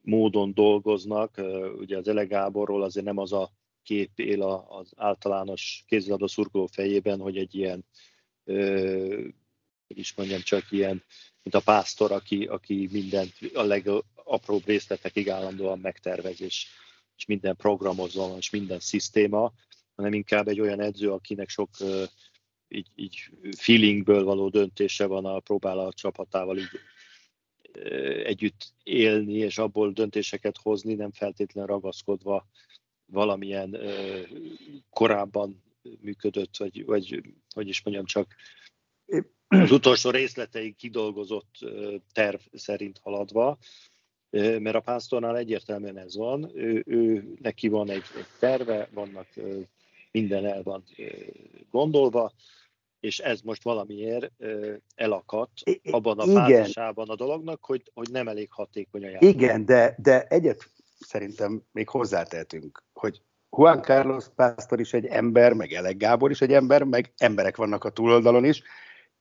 módon 0.02 0.54
dolgoznak. 0.54 1.42
Ugye 1.78 1.98
az 1.98 2.08
Elegáborról 2.08 2.84
azért 2.84 3.06
nem 3.06 3.18
az 3.18 3.34
a 3.34 3.52
kép 3.84 4.20
él 4.20 4.42
az 4.42 4.94
általános 4.96 5.84
kézilabda 5.88 6.28
szurkoló 6.28 6.66
fejében, 6.66 7.20
hogy 7.20 7.38
egy 7.38 7.56
ilyen, 7.56 7.86
hogy 9.88 9.98
is 9.98 10.14
mondjam, 10.14 10.42
csak 10.42 10.72
ilyen, 10.72 11.04
mint 11.44 11.56
a 11.56 11.60
pásztor, 11.60 12.12
aki, 12.12 12.46
aki 12.46 12.90
mindent 12.92 13.34
a 13.54 13.62
legapróbb 13.62 14.66
részletekig 14.66 15.30
állandóan 15.30 15.80
megtervez, 15.80 16.42
és, 16.42 16.68
és 17.18 17.26
minden 17.26 17.56
programozva 17.56 18.28
van, 18.28 18.38
és 18.38 18.50
minden 18.50 18.80
szisztéma, 18.80 19.54
hanem 19.96 20.14
inkább 20.14 20.48
egy 20.48 20.60
olyan 20.60 20.80
edző, 20.80 21.12
akinek 21.12 21.50
sok 21.50 21.70
így, 22.68 22.88
így 22.96 23.30
feelingből 23.58 24.24
való 24.24 24.50
döntése 24.50 25.06
van, 25.06 25.26
a 25.26 25.40
próbál 25.40 25.80
a 25.80 25.94
csapatával 25.94 26.58
így 26.58 26.80
együtt 28.24 28.74
élni, 28.84 29.34
és 29.34 29.58
abból 29.58 29.92
döntéseket 29.92 30.58
hozni, 30.58 30.94
nem 30.94 31.12
feltétlenül 31.12 31.70
ragaszkodva 31.70 32.48
valamilyen 33.06 33.78
korábban 34.90 35.64
működött, 36.00 36.58
vagy, 36.58 36.86
vagy 36.86 37.22
hogy 37.54 37.68
is 37.68 37.84
mondjam, 37.84 38.06
csak 38.06 38.36
az 39.48 39.72
utolsó 39.72 40.10
részleteig 40.10 40.76
kidolgozott 40.76 41.56
terv 42.14 42.40
szerint 42.54 43.00
haladva, 43.04 43.58
mert 44.40 44.76
a 44.76 44.80
pásztornál 44.80 45.38
egyértelműen 45.38 45.98
ez 45.98 46.16
van, 46.16 46.52
ő, 46.54 46.84
ő 46.86 47.34
neki 47.42 47.68
van 47.68 47.90
egy, 47.90 48.04
egy 48.18 48.28
terve, 48.40 48.90
vannak 48.94 49.28
minden 50.12 50.46
el 50.46 50.64
van 50.64 50.84
gondolva, 51.72 52.32
és 53.00 53.20
ez 53.20 53.42
most 53.42 53.64
valamiért 53.64 54.32
elakadt 54.96 55.80
abban 55.92 56.20
a 56.20 56.26
fázisában 56.26 57.10
a 57.10 57.16
dolognak, 57.16 57.66
hogy, 57.66 57.92
hogy 57.94 58.10
nem 58.12 58.28
elég 58.28 58.52
hatékony 58.52 59.06
a 59.06 59.10
játék. 59.10 59.34
Igen, 59.34 59.66
de, 59.66 59.96
de 59.98 60.24
egyet 60.24 60.70
szerintem 61.00 61.62
még 61.72 61.90
hozzátehetünk, 61.90 62.84
hogy 62.94 63.22
Juan 63.58 63.82
Carlos 63.82 64.26
Pásztor 64.36 64.80
is 64.80 64.94
egy 64.94 65.06
ember, 65.06 65.54
meg 65.54 65.72
Elek 65.72 65.98
Gábor 65.98 66.32
is 66.32 66.42
egy 66.42 66.54
ember, 66.54 66.84
meg 66.84 67.14
emberek 67.18 67.58
vannak 67.58 67.84
a 67.84 67.90
túloldalon 67.90 68.46
is, 68.46 68.64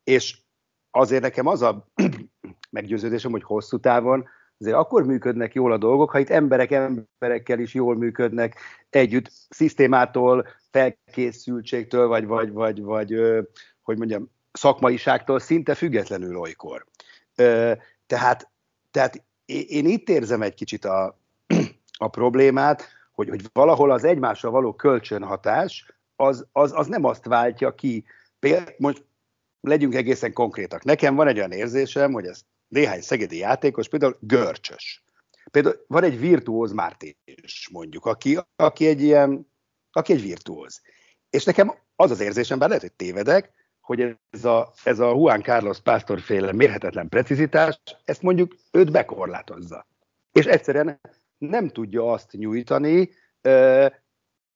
és 0.04 0.38
azért 0.90 1.22
nekem 1.22 1.46
az 1.46 1.62
a 1.62 1.88
meggyőződésem, 2.70 3.30
hogy 3.30 3.42
hosszú 3.42 3.78
távon 3.78 4.28
azért 4.58 4.76
akkor 4.76 5.04
működnek 5.04 5.54
jól 5.54 5.72
a 5.72 5.76
dolgok, 5.76 6.10
ha 6.10 6.18
itt 6.18 6.30
emberek 6.30 6.70
emberekkel 6.70 7.58
is 7.58 7.74
jól 7.74 7.96
működnek 7.96 8.58
együtt, 8.90 9.30
szisztémától, 9.48 10.46
felkészültségtől, 10.70 12.06
vagy, 12.06 12.26
vagy, 12.26 12.52
vagy, 12.52 12.82
vagy 12.82 13.14
hogy 13.82 13.98
mondjam, 13.98 14.30
szakmaiságtól 14.52 15.38
szinte 15.38 15.74
függetlenül 15.74 16.36
olykor. 16.36 16.86
Tehát, 18.06 18.50
tehát 18.90 19.24
én 19.66 19.86
itt 19.86 20.08
érzem 20.08 20.42
egy 20.42 20.54
kicsit 20.54 20.84
a, 20.84 21.18
a 21.98 22.08
problémát, 22.08 22.88
hogy, 23.12 23.28
hogy 23.28 23.44
valahol 23.52 23.90
az 23.90 24.04
egymással 24.04 24.50
való 24.50 24.74
kölcsönhatás 24.74 25.86
az, 26.16 26.46
az, 26.52 26.72
az 26.74 26.86
nem 26.86 27.04
azt 27.04 27.24
váltja 27.24 27.74
ki. 27.74 28.04
Például, 28.38 28.74
most 28.78 29.04
legyünk 29.64 29.94
egészen 29.94 30.32
konkrétak. 30.32 30.84
Nekem 30.84 31.14
van 31.14 31.28
egy 31.28 31.36
olyan 31.36 31.52
érzésem, 31.52 32.12
hogy 32.12 32.26
ez 32.26 32.40
néhány 32.68 33.00
szegedi 33.00 33.36
játékos, 33.36 33.88
például 33.88 34.16
görcsös. 34.20 35.04
Például 35.50 35.84
van 35.86 36.02
egy 36.02 36.18
virtuóz 36.18 36.72
Mártés, 36.72 37.68
mondjuk, 37.72 38.06
aki, 38.06 38.38
aki 38.56 38.86
egy 38.86 39.02
ilyen, 39.02 39.52
aki 39.92 40.12
egy 40.12 40.22
virtuóz. 40.22 40.80
És 41.30 41.44
nekem 41.44 41.74
az 41.96 42.10
az 42.10 42.20
érzésem, 42.20 42.58
bár 42.58 42.68
lehet, 42.68 42.82
hogy 42.82 42.92
tévedek, 42.92 43.52
hogy 43.80 44.16
ez 44.30 44.44
a, 44.44 44.72
ez 44.84 44.98
a 44.98 45.08
Juan 45.08 45.42
Carlos 45.42 45.80
Pásztor 45.80 46.20
féle 46.20 46.52
mérhetetlen 46.52 47.08
precizitás, 47.08 47.80
ezt 48.04 48.22
mondjuk 48.22 48.54
őt 48.70 48.90
bekorlátozza. 48.90 49.86
És 50.32 50.44
egyszerűen 50.44 51.00
nem 51.38 51.68
tudja 51.68 52.12
azt 52.12 52.32
nyújtani, 52.32 53.10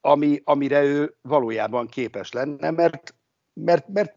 ami, 0.01 0.41
amire 0.45 0.83
ő 0.83 1.17
valójában 1.23 1.87
képes 1.87 2.33
lenne, 2.33 2.71
mert, 2.71 3.15
mert, 3.53 3.89
mert, 3.89 4.17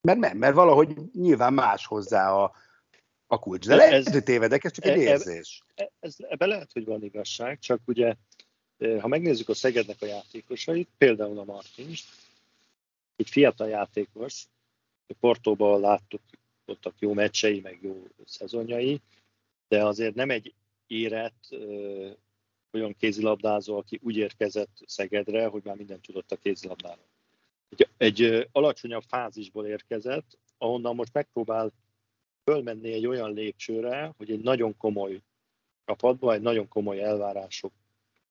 mert 0.00 0.18
nem, 0.18 0.36
mert 0.38 0.54
valahogy 0.54 0.96
nyilván 1.12 1.52
más 1.52 1.86
hozzá 1.86 2.32
a, 2.32 2.52
a 3.26 3.38
kulcs. 3.38 3.66
De 3.66 3.74
lehet, 3.74 4.06
ez, 4.06 4.12
hogy 4.12 4.22
tévedek, 4.22 4.64
ez 4.64 4.72
csak 4.72 4.84
egy 4.84 4.98
e, 4.98 5.10
érzés. 5.10 5.62
Ez, 5.74 5.86
ez, 6.00 6.16
ebben 6.18 6.48
lehet, 6.48 6.72
hogy 6.72 6.84
van 6.84 7.02
igazság, 7.02 7.58
csak 7.58 7.80
ugye, 7.84 8.14
ha 9.00 9.08
megnézzük 9.08 9.48
a 9.48 9.54
Szegednek 9.54 10.02
a 10.02 10.06
játékosait, 10.06 10.88
például 10.98 11.38
a 11.38 11.44
Martins, 11.44 12.04
egy 13.16 13.28
fiatal 13.28 13.68
játékos, 13.68 14.46
Portóban 15.20 15.80
láttuk, 15.80 16.20
voltak 16.64 16.94
jó 16.98 17.12
meccsei, 17.12 17.60
meg 17.60 17.78
jó 17.82 18.06
szezonjai, 18.24 19.00
de 19.68 19.84
azért 19.84 20.14
nem 20.14 20.30
egy 20.30 20.54
érett 20.86 21.48
olyan 22.70 22.96
kézilabdázó, 22.98 23.76
aki 23.76 24.00
úgy 24.02 24.16
érkezett 24.16 24.82
Szegedre, 24.86 25.46
hogy 25.46 25.64
már 25.64 25.76
mindent 25.76 26.02
tudott 26.02 26.32
a 26.32 26.36
kézilabdáról. 26.36 27.08
Egy, 27.96 28.48
alacsonyabb 28.52 29.02
fázisból 29.08 29.66
érkezett, 29.66 30.38
ahonnan 30.58 30.94
most 30.94 31.12
megpróbál 31.12 31.72
fölmenni 32.44 32.92
egy 32.92 33.06
olyan 33.06 33.32
lépcsőre, 33.32 34.14
hogy 34.16 34.30
egy 34.30 34.40
nagyon 34.40 34.76
komoly 34.76 35.22
csapatban, 35.84 36.34
egy 36.34 36.40
nagyon 36.40 36.68
komoly 36.68 37.02
elvárások 37.02 37.72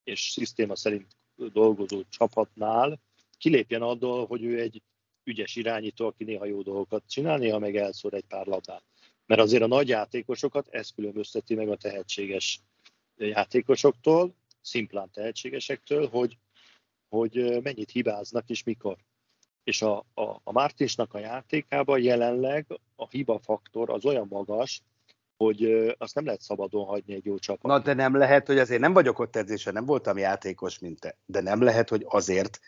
és 0.08 0.30
szisztéma 0.30 0.76
szerint 0.76 1.16
dolgozó 1.36 2.04
csapatnál 2.10 3.00
kilépjen 3.38 3.82
addal, 3.82 4.26
hogy 4.26 4.44
ő 4.44 4.60
egy 4.60 4.82
ügyes 5.24 5.56
irányító, 5.56 6.06
aki 6.06 6.24
néha 6.24 6.46
jó 6.46 6.62
dolgokat 6.62 7.04
csinál, 7.08 7.38
néha 7.38 7.60
meg 7.60 7.76
elszór 7.76 8.14
egy 8.14 8.26
pár 8.28 8.46
labdát. 8.46 8.84
Mert 9.26 9.42
azért 9.42 9.64
a 9.64 9.68
nagy 9.68 9.88
játékosokat 9.88 10.68
ez 10.68 10.90
különbözteti 10.90 11.56
meg 11.56 11.70
a 11.70 11.76
tehetséges 11.76 12.60
játékosoktól, 13.18 14.36
szimplán 14.62 15.10
tehetségesektől, 15.12 16.08
hogy, 16.08 16.38
hogy 17.10 17.62
mennyit 17.62 17.92
hibáznak 17.92 18.50
és 18.50 18.64
mikor. 18.64 18.98
És 19.68 19.82
a, 19.82 19.98
a, 20.14 20.24
a 20.44 20.52
Mártinsnak 20.52 21.14
a 21.14 21.20
játékában 21.20 22.00
jelenleg 22.00 22.66
a 22.96 23.08
hiba 23.08 23.40
faktor 23.40 23.90
az 23.90 24.06
olyan 24.06 24.28
magas, 24.30 24.82
hogy 25.38 25.94
azt 25.98 26.16
nem 26.16 26.26
lehet 26.26 26.42
szabadon 26.42 26.86
hagyni 26.86 27.14
egy 27.14 27.26
jó 27.26 27.38
csapat. 27.38 27.72
Na, 27.72 27.80
de 27.80 27.94
nem 27.94 28.16
lehet, 28.16 28.48
hogy 28.48 28.60
azért 28.60 28.82
nem 28.82 28.94
vagyok 28.94 29.20
ott 29.20 29.36
edzésen, 29.36 29.74
nem 29.74 29.86
voltam 29.86 30.18
játékos, 30.18 30.80
mint 30.80 31.00
te, 31.00 31.18
de 31.26 31.42
nem 31.42 31.62
lehet, 31.62 31.90
hogy 31.90 32.06
azért 32.08 32.60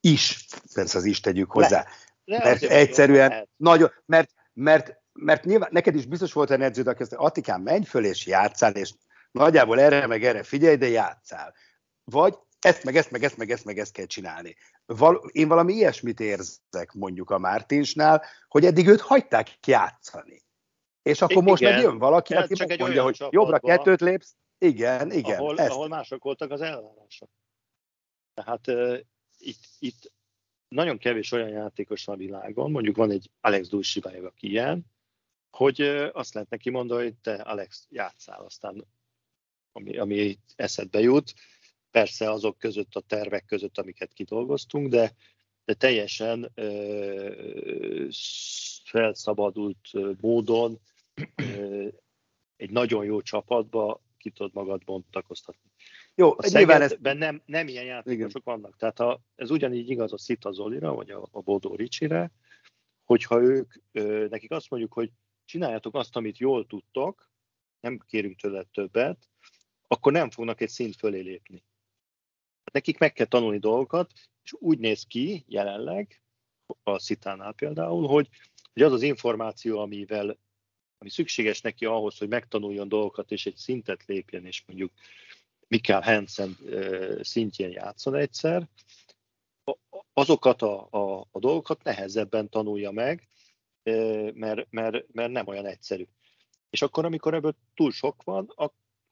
is, 0.00 0.46
persze 0.74 0.98
az 0.98 1.04
is 1.04 1.20
tegyük 1.20 1.50
hozzá, 1.50 1.86
le, 2.24 2.38
mert 2.38 2.62
egyszerűen 2.62 3.28
lehet. 3.28 3.48
nagyon, 3.56 3.90
mert, 4.06 4.30
mert, 4.52 4.96
mert 5.12 5.44
nyilván 5.44 5.68
neked 5.72 5.94
is 5.94 6.06
biztos 6.06 6.32
volt 6.32 6.50
egy 6.50 6.60
edződ, 6.60 6.86
aki 6.86 7.02
azt 7.02 7.12
Attikán, 7.12 7.60
menj 7.60 7.84
föl 7.84 8.04
és 8.04 8.26
játszál, 8.26 8.74
és 8.74 8.92
nagyjából 9.30 9.80
erre 9.80 10.06
meg 10.06 10.24
erre 10.24 10.42
figyelj, 10.42 10.76
de 10.76 10.88
játszál. 10.88 11.54
Vagy 12.04 12.34
ezt 12.60 12.84
meg 12.84 12.96
ezt 12.96 13.10
meg 13.10 13.24
ezt 13.24 13.36
meg 13.36 13.50
ezt 13.50 13.64
meg 13.64 13.78
ezt 13.78 13.92
kell 13.92 14.06
csinálni. 14.06 14.56
Val- 14.96 15.30
én 15.32 15.48
valami 15.48 15.72
ilyesmit 15.72 16.20
érzek 16.20 16.92
mondjuk 16.92 17.30
a 17.30 17.38
Mártinsnál, 17.38 18.24
hogy 18.48 18.64
eddig 18.64 18.86
őt 18.86 19.00
hagyták 19.00 19.66
játszani. 19.66 20.42
És 21.02 21.20
akkor 21.20 21.36
igen, 21.36 21.44
most 21.44 21.62
meg 21.62 21.80
jön 21.80 21.98
valaki, 21.98 22.34
aki 22.34 22.76
mondja, 22.78 23.02
hogy 23.02 23.24
jobbra 23.30 23.58
kettőt 23.58 24.00
lépsz. 24.00 24.36
Igen, 24.58 25.12
igen. 25.12 25.38
Ahol, 25.38 25.58
ezt. 25.58 25.70
ahol 25.70 25.88
mások 25.88 26.22
voltak 26.22 26.50
az 26.50 26.60
elvárások. 26.60 27.30
Tehát 28.34 28.66
uh, 28.66 28.98
itt, 29.38 29.64
itt 29.78 30.12
nagyon 30.68 30.98
kevés 30.98 31.32
olyan 31.32 31.48
játékos 31.48 32.08
a 32.08 32.16
világon, 32.16 32.70
mondjuk 32.70 32.96
van 32.96 33.10
egy 33.10 33.30
Alex 33.40 33.68
Dulcibájev, 33.68 34.24
aki 34.24 34.48
ilyen, 34.48 34.84
hogy 35.50 35.82
uh, 35.82 36.08
azt 36.12 36.34
lehet 36.34 36.50
neki 36.50 36.70
mondani, 36.70 37.02
hogy 37.02 37.16
te 37.16 37.34
Alex 37.34 37.86
játszál, 37.90 38.40
aztán 38.40 38.84
ami, 39.72 39.98
ami 39.98 40.38
eszedbe 40.56 41.00
jut. 41.00 41.34
Persze 41.90 42.30
azok 42.30 42.58
között, 42.58 42.94
a 42.94 43.00
tervek 43.00 43.44
között, 43.44 43.78
amiket 43.78 44.12
kidolgoztunk, 44.12 44.88
de, 44.88 45.12
de 45.64 45.74
teljesen 45.74 46.50
ö, 46.54 48.06
felszabadult 48.84 49.88
módon 50.20 50.80
ö, 51.34 51.88
egy 52.56 52.70
nagyon 52.70 53.04
jó 53.04 53.20
csapatba 53.20 54.02
ki 54.18 54.30
tudod 54.30 54.54
magad 54.54 54.84
bontakoztatni. 54.84 55.70
Jó, 56.14 56.34
a 56.36 56.42
Szegedben 56.42 56.82
ez... 56.82 57.18
nem, 57.18 57.42
nem 57.46 57.68
ilyen 57.68 57.84
játékosok 57.84 58.42
Igen. 58.42 58.60
vannak. 58.60 58.76
Tehát 58.76 58.98
ha, 58.98 59.20
ez 59.34 59.50
ugyanígy 59.50 59.90
igaz 59.90 60.12
a 60.12 60.18
Szita 60.18 60.52
Zolira, 60.52 60.94
vagy 60.94 61.10
a, 61.10 61.28
a 61.30 61.40
Bodó 61.40 61.74
Ricsire, 61.74 62.30
hogyha 63.04 63.40
ők, 63.40 63.74
ö, 63.92 64.26
nekik 64.30 64.50
azt 64.50 64.70
mondjuk, 64.70 64.92
hogy 64.92 65.10
csináljátok 65.44 65.94
azt, 65.94 66.16
amit 66.16 66.38
jól 66.38 66.66
tudtok, 66.66 67.30
nem 67.80 67.98
kérünk 68.06 68.40
tőle 68.40 68.62
többet, 68.62 69.28
akkor 69.86 70.12
nem 70.12 70.30
fognak 70.30 70.60
egy 70.60 70.68
szint 70.68 70.96
fölé 70.96 71.20
lépni. 71.20 71.64
Nekik 72.72 72.98
meg 72.98 73.12
kell 73.12 73.26
tanulni 73.26 73.58
dolgokat, 73.58 74.12
és 74.44 74.52
úgy 74.58 74.78
néz 74.78 75.02
ki 75.06 75.44
jelenleg, 75.48 76.22
a 76.82 76.98
Szitánál 76.98 77.52
például, 77.52 78.06
hogy, 78.06 78.28
hogy 78.72 78.82
az 78.82 78.92
az 78.92 79.02
információ, 79.02 79.78
amivel 79.78 80.38
ami 80.98 81.10
szükséges 81.10 81.60
neki 81.60 81.84
ahhoz, 81.84 82.18
hogy 82.18 82.28
megtanuljon 82.28 82.88
dolgokat, 82.88 83.30
és 83.30 83.46
egy 83.46 83.56
szintet 83.56 84.04
lépjen, 84.06 84.46
és 84.46 84.62
mondjuk 84.66 84.92
Mikkel 85.68 86.00
Hansen 86.00 86.56
szintjén 87.20 87.70
játszon 87.70 88.14
egyszer, 88.14 88.68
azokat 90.12 90.62
a, 90.62 90.88
a, 90.90 91.26
a 91.30 91.38
dolgokat 91.38 91.82
nehezebben 91.82 92.48
tanulja 92.48 92.90
meg, 92.90 93.28
mert, 94.34 94.66
mert, 94.70 95.12
mert 95.12 95.32
nem 95.32 95.46
olyan 95.46 95.66
egyszerű. 95.66 96.06
És 96.70 96.82
akkor, 96.82 97.04
amikor 97.04 97.34
ebből 97.34 97.54
túl 97.74 97.92
sok 97.92 98.22
van, 98.22 98.54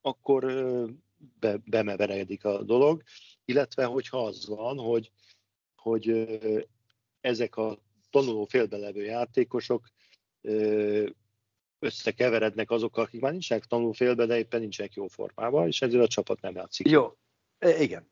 akkor 0.01 0.45
be, 1.41 1.57
bemeveredik 1.65 2.45
a 2.45 2.63
dolog, 2.63 3.03
illetve 3.47 3.85
hogyha 3.85 4.25
az 4.25 4.47
van, 4.47 4.79
hogy, 4.79 5.11
hogy 5.77 6.39
ezek 7.21 7.57
a 7.57 7.79
tanuló 8.11 8.45
félbelevő 8.45 9.05
játékosok 9.05 9.89
összekeverednek 11.79 12.71
azok, 12.71 12.97
akik 12.97 13.21
már 13.21 13.31
nincsenek 13.31 13.65
tanuló 13.65 13.93
félbe, 13.93 14.27
de 14.27 14.39
éppen 14.39 14.61
nincsenek 14.61 14.95
jó 14.95 15.07
formában, 15.07 15.67
és 15.67 15.83
ezért 15.83 16.03
a 16.03 16.09
csapat 16.09 16.41
nem 16.41 16.55
játszik. 16.55 16.89
Jó, 16.89 17.17
e, 17.59 17.83
igen. 17.83 18.11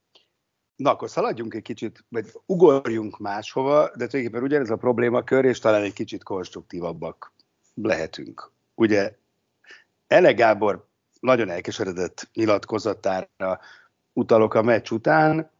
Na, 0.76 0.90
akkor 0.90 1.10
szaladjunk 1.10 1.54
egy 1.54 1.62
kicsit, 1.62 2.04
vagy 2.08 2.26
ugorjunk 2.46 3.18
máshova, 3.18 3.80
de 3.82 4.06
tulajdonképpen 4.06 4.42
ugyanez 4.42 4.70
a 4.70 4.76
problémakör, 4.76 5.44
és 5.44 5.58
talán 5.58 5.82
egy 5.82 5.92
kicsit 5.92 6.22
konstruktívabbak 6.22 7.32
lehetünk. 7.74 8.52
Ugye 8.74 9.16
Ele 10.06 10.32
Gábor 10.32 10.88
nagyon 11.20 11.50
elkeseredett 11.50 12.30
nyilatkozatára 12.32 13.60
utalok 14.14 14.54
a 14.54 14.62
meccs 14.62 14.90
után, 14.90 15.50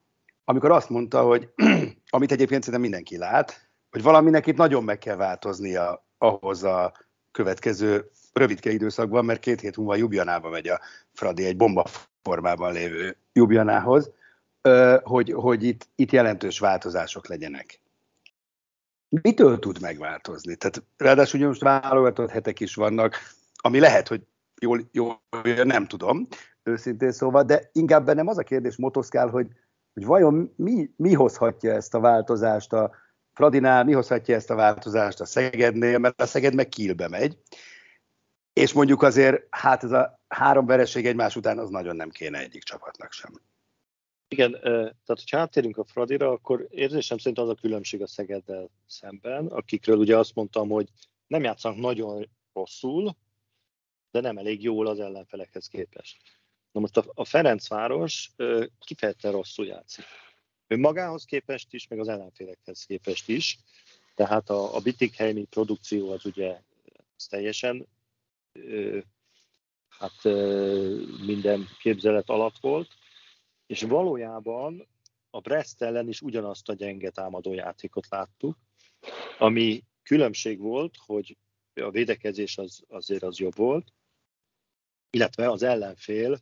amikor 0.44 0.70
azt 0.70 0.88
mondta, 0.88 1.22
hogy 1.22 1.48
amit 2.10 2.32
egyébként 2.32 2.62
szerintem 2.62 2.80
mindenki 2.80 3.16
lát, 3.16 3.68
hogy 3.90 4.02
valaminek 4.02 4.46
itt 4.46 4.56
nagyon 4.56 4.84
meg 4.84 4.98
kell 4.98 5.16
változnia 5.16 6.06
ahhoz 6.18 6.62
a 6.62 6.92
következő 7.30 8.10
rövidke 8.32 8.70
időszakban, 8.70 9.24
mert 9.24 9.40
két 9.40 9.60
hét 9.60 9.76
múlva 9.76 9.96
Jubjanába 9.96 10.48
megy 10.48 10.68
a 10.68 10.80
Fradi 11.12 11.44
egy 11.44 11.56
bomba 11.56 11.84
formában 12.22 12.72
lévő 12.72 13.16
Jubjanához, 13.32 14.10
hogy, 15.02 15.32
hogy 15.32 15.62
itt, 15.62 15.88
itt 15.94 16.10
jelentős 16.10 16.58
változások 16.58 17.28
legyenek. 17.28 17.80
Mitől 19.08 19.58
tud 19.58 19.80
megváltozni? 19.80 20.56
Tehát 20.56 20.82
ráadásul 20.96 21.46
most 21.46 21.62
válogatott 21.62 22.30
hetek 22.30 22.60
is 22.60 22.74
vannak, 22.74 23.16
ami 23.54 23.80
lehet, 23.80 24.08
hogy 24.08 24.22
jól, 24.60 24.88
jól 24.92 25.20
nem 25.64 25.86
tudom, 25.86 26.28
őszintén 26.64 27.12
szóval, 27.12 27.42
de 27.42 27.70
inkább 27.72 28.04
bennem 28.04 28.26
az 28.26 28.38
a 28.38 28.42
kérdés 28.42 28.76
motoszkál, 28.76 29.28
hogy, 29.28 29.46
hogy 29.92 30.04
vajon 30.04 30.52
mi, 30.56 30.90
mi 30.96 31.12
hozhatja 31.12 31.72
ezt 31.72 31.94
a 31.94 32.00
változást 32.00 32.72
a 32.72 32.90
Fradinál, 33.32 33.84
mi 33.84 33.92
hozhatja 33.92 34.34
ezt 34.34 34.50
a 34.50 34.54
változást 34.54 35.20
a 35.20 35.24
Szegednél, 35.24 35.98
mert 35.98 36.20
a 36.20 36.26
Szeged 36.26 36.54
meg 36.54 36.68
Kielbe 36.68 37.08
megy, 37.08 37.38
és 38.52 38.72
mondjuk 38.72 39.02
azért, 39.02 39.46
hát 39.50 39.84
ez 39.84 39.92
a 39.92 40.20
három 40.28 40.66
vereség 40.66 41.06
egymás 41.06 41.36
után 41.36 41.58
az 41.58 41.70
nagyon 41.70 41.96
nem 41.96 42.10
kéne 42.10 42.38
egyik 42.38 42.62
csapatnak 42.62 43.12
sem. 43.12 43.32
Igen, 44.28 44.52
tehát 44.60 45.22
ha 45.30 45.38
áttérünk 45.38 45.76
a 45.76 45.84
Fradira, 45.84 46.30
akkor 46.30 46.66
érzésem 46.70 47.18
szerint 47.18 47.38
az 47.38 47.48
a 47.48 47.54
különbség 47.54 48.02
a 48.02 48.06
Szegeddel 48.06 48.70
szemben, 48.86 49.46
akikről 49.46 49.96
ugye 49.96 50.18
azt 50.18 50.34
mondtam, 50.34 50.68
hogy 50.68 50.88
nem 51.26 51.42
játszanak 51.42 51.78
nagyon 51.78 52.30
rosszul, 52.52 53.16
de 54.10 54.20
nem 54.20 54.38
elég 54.38 54.62
jól 54.62 54.86
az 54.86 55.00
ellenfelekhez 55.00 55.66
képest. 55.66 56.22
Na 56.74 56.80
most 56.80 56.96
a, 56.96 57.04
a 57.14 57.24
Ferencváros 57.24 58.30
kifejezetten 58.78 59.32
rosszul 59.32 59.66
játszik. 59.66 60.04
Ő 60.66 60.76
magához 60.76 61.24
képest 61.24 61.72
is, 61.72 61.88
meg 61.88 61.98
az 61.98 62.08
ellenfélekhez 62.08 62.84
képest 62.84 63.28
is. 63.28 63.58
Tehát 64.14 64.50
a, 64.50 64.74
a 64.74 64.80
Bitikheimi 64.80 65.44
produkció 65.44 66.10
az 66.10 66.24
ugye 66.24 66.60
az 67.16 67.26
teljesen 67.26 67.86
hát 69.88 70.24
minden 71.26 71.68
képzelet 71.78 72.28
alatt 72.28 72.58
volt, 72.58 72.88
és 73.66 73.82
valójában 73.82 74.88
a 75.30 75.40
Brest 75.40 75.82
ellen 75.82 76.08
is 76.08 76.20
ugyanazt 76.20 76.68
a 76.68 76.74
gyenge 76.74 77.10
támadójátékot 77.10 78.06
láttuk, 78.08 78.56
ami 79.38 79.84
különbség 80.02 80.58
volt, 80.58 80.96
hogy 81.06 81.36
a 81.74 81.90
védekezés 81.90 82.58
az, 82.58 82.82
azért 82.88 83.22
az 83.22 83.38
jobb 83.38 83.56
volt, 83.56 83.92
illetve 85.10 85.50
az 85.50 85.62
ellenfél 85.62 86.38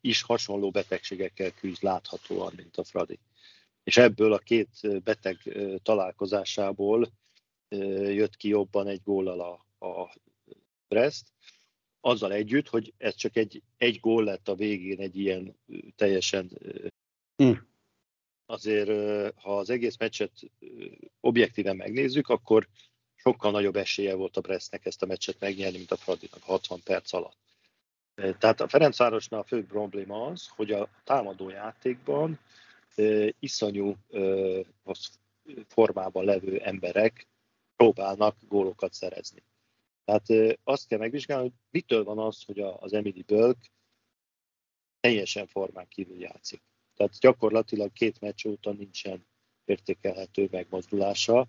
is 0.00 0.22
hasonló 0.22 0.70
betegségekkel 0.70 1.50
küzd 1.50 1.82
láthatóan, 1.82 2.52
mint 2.56 2.76
a 2.76 2.84
Fradi. 2.84 3.18
És 3.84 3.96
ebből 3.96 4.32
a 4.32 4.38
két 4.38 5.02
beteg 5.02 5.36
találkozásából 5.82 7.12
jött 7.68 8.36
ki 8.36 8.48
jobban 8.48 8.86
egy 8.86 9.00
góllal 9.04 9.40
a, 9.40 9.86
a 9.86 10.14
Brest, 10.88 11.26
azzal 12.00 12.32
együtt, 12.32 12.68
hogy 12.68 12.92
ez 12.96 13.14
csak 13.14 13.36
egy, 13.36 13.62
egy 13.76 14.00
gól 14.00 14.24
lett 14.24 14.48
a 14.48 14.54
végén 14.54 15.00
egy 15.00 15.16
ilyen 15.18 15.56
teljesen 15.96 16.58
mm. 17.42 17.52
azért, 18.46 18.88
ha 19.34 19.58
az 19.58 19.70
egész 19.70 19.96
meccset 19.96 20.32
objektíven 21.20 21.76
megnézzük, 21.76 22.28
akkor 22.28 22.68
sokkal 23.14 23.50
nagyobb 23.50 23.76
esélye 23.76 24.14
volt 24.14 24.36
a 24.36 24.40
Brestnek 24.40 24.86
ezt 24.86 25.02
a 25.02 25.06
meccset 25.06 25.40
megnyerni, 25.40 25.76
mint 25.76 25.90
a 25.90 25.96
Fradinak 25.96 26.42
60 26.42 26.80
perc 26.84 27.12
alatt. 27.12 27.47
Tehát 28.38 28.60
a 28.60 28.68
Ferencvárosnál 28.68 29.40
a 29.40 29.44
fő 29.44 29.66
probléma 29.66 30.26
az, 30.26 30.48
hogy 30.48 30.72
a 30.72 30.88
támadó 31.04 31.48
játékban 31.48 32.38
iszonyú 33.38 33.96
formában 35.68 36.24
levő 36.24 36.58
emberek 36.58 37.26
próbálnak 37.76 38.36
gólokat 38.48 38.92
szerezni. 38.92 39.42
Tehát 40.04 40.58
azt 40.64 40.86
kell 40.86 40.98
megvizsgálni, 40.98 41.42
hogy 41.42 41.58
mitől 41.70 42.04
van 42.04 42.18
az, 42.18 42.42
hogy 42.44 42.60
az 42.60 42.92
Emily 42.92 43.22
Bölk 43.22 43.56
teljesen 45.00 45.46
formán 45.46 45.88
kívül 45.88 46.20
játszik. 46.20 46.62
Tehát 46.96 47.18
gyakorlatilag 47.18 47.92
két 47.92 48.20
meccs 48.20 48.46
óta 48.46 48.72
nincsen 48.72 49.26
értékelhető 49.64 50.48
megmozdulása, 50.50 51.46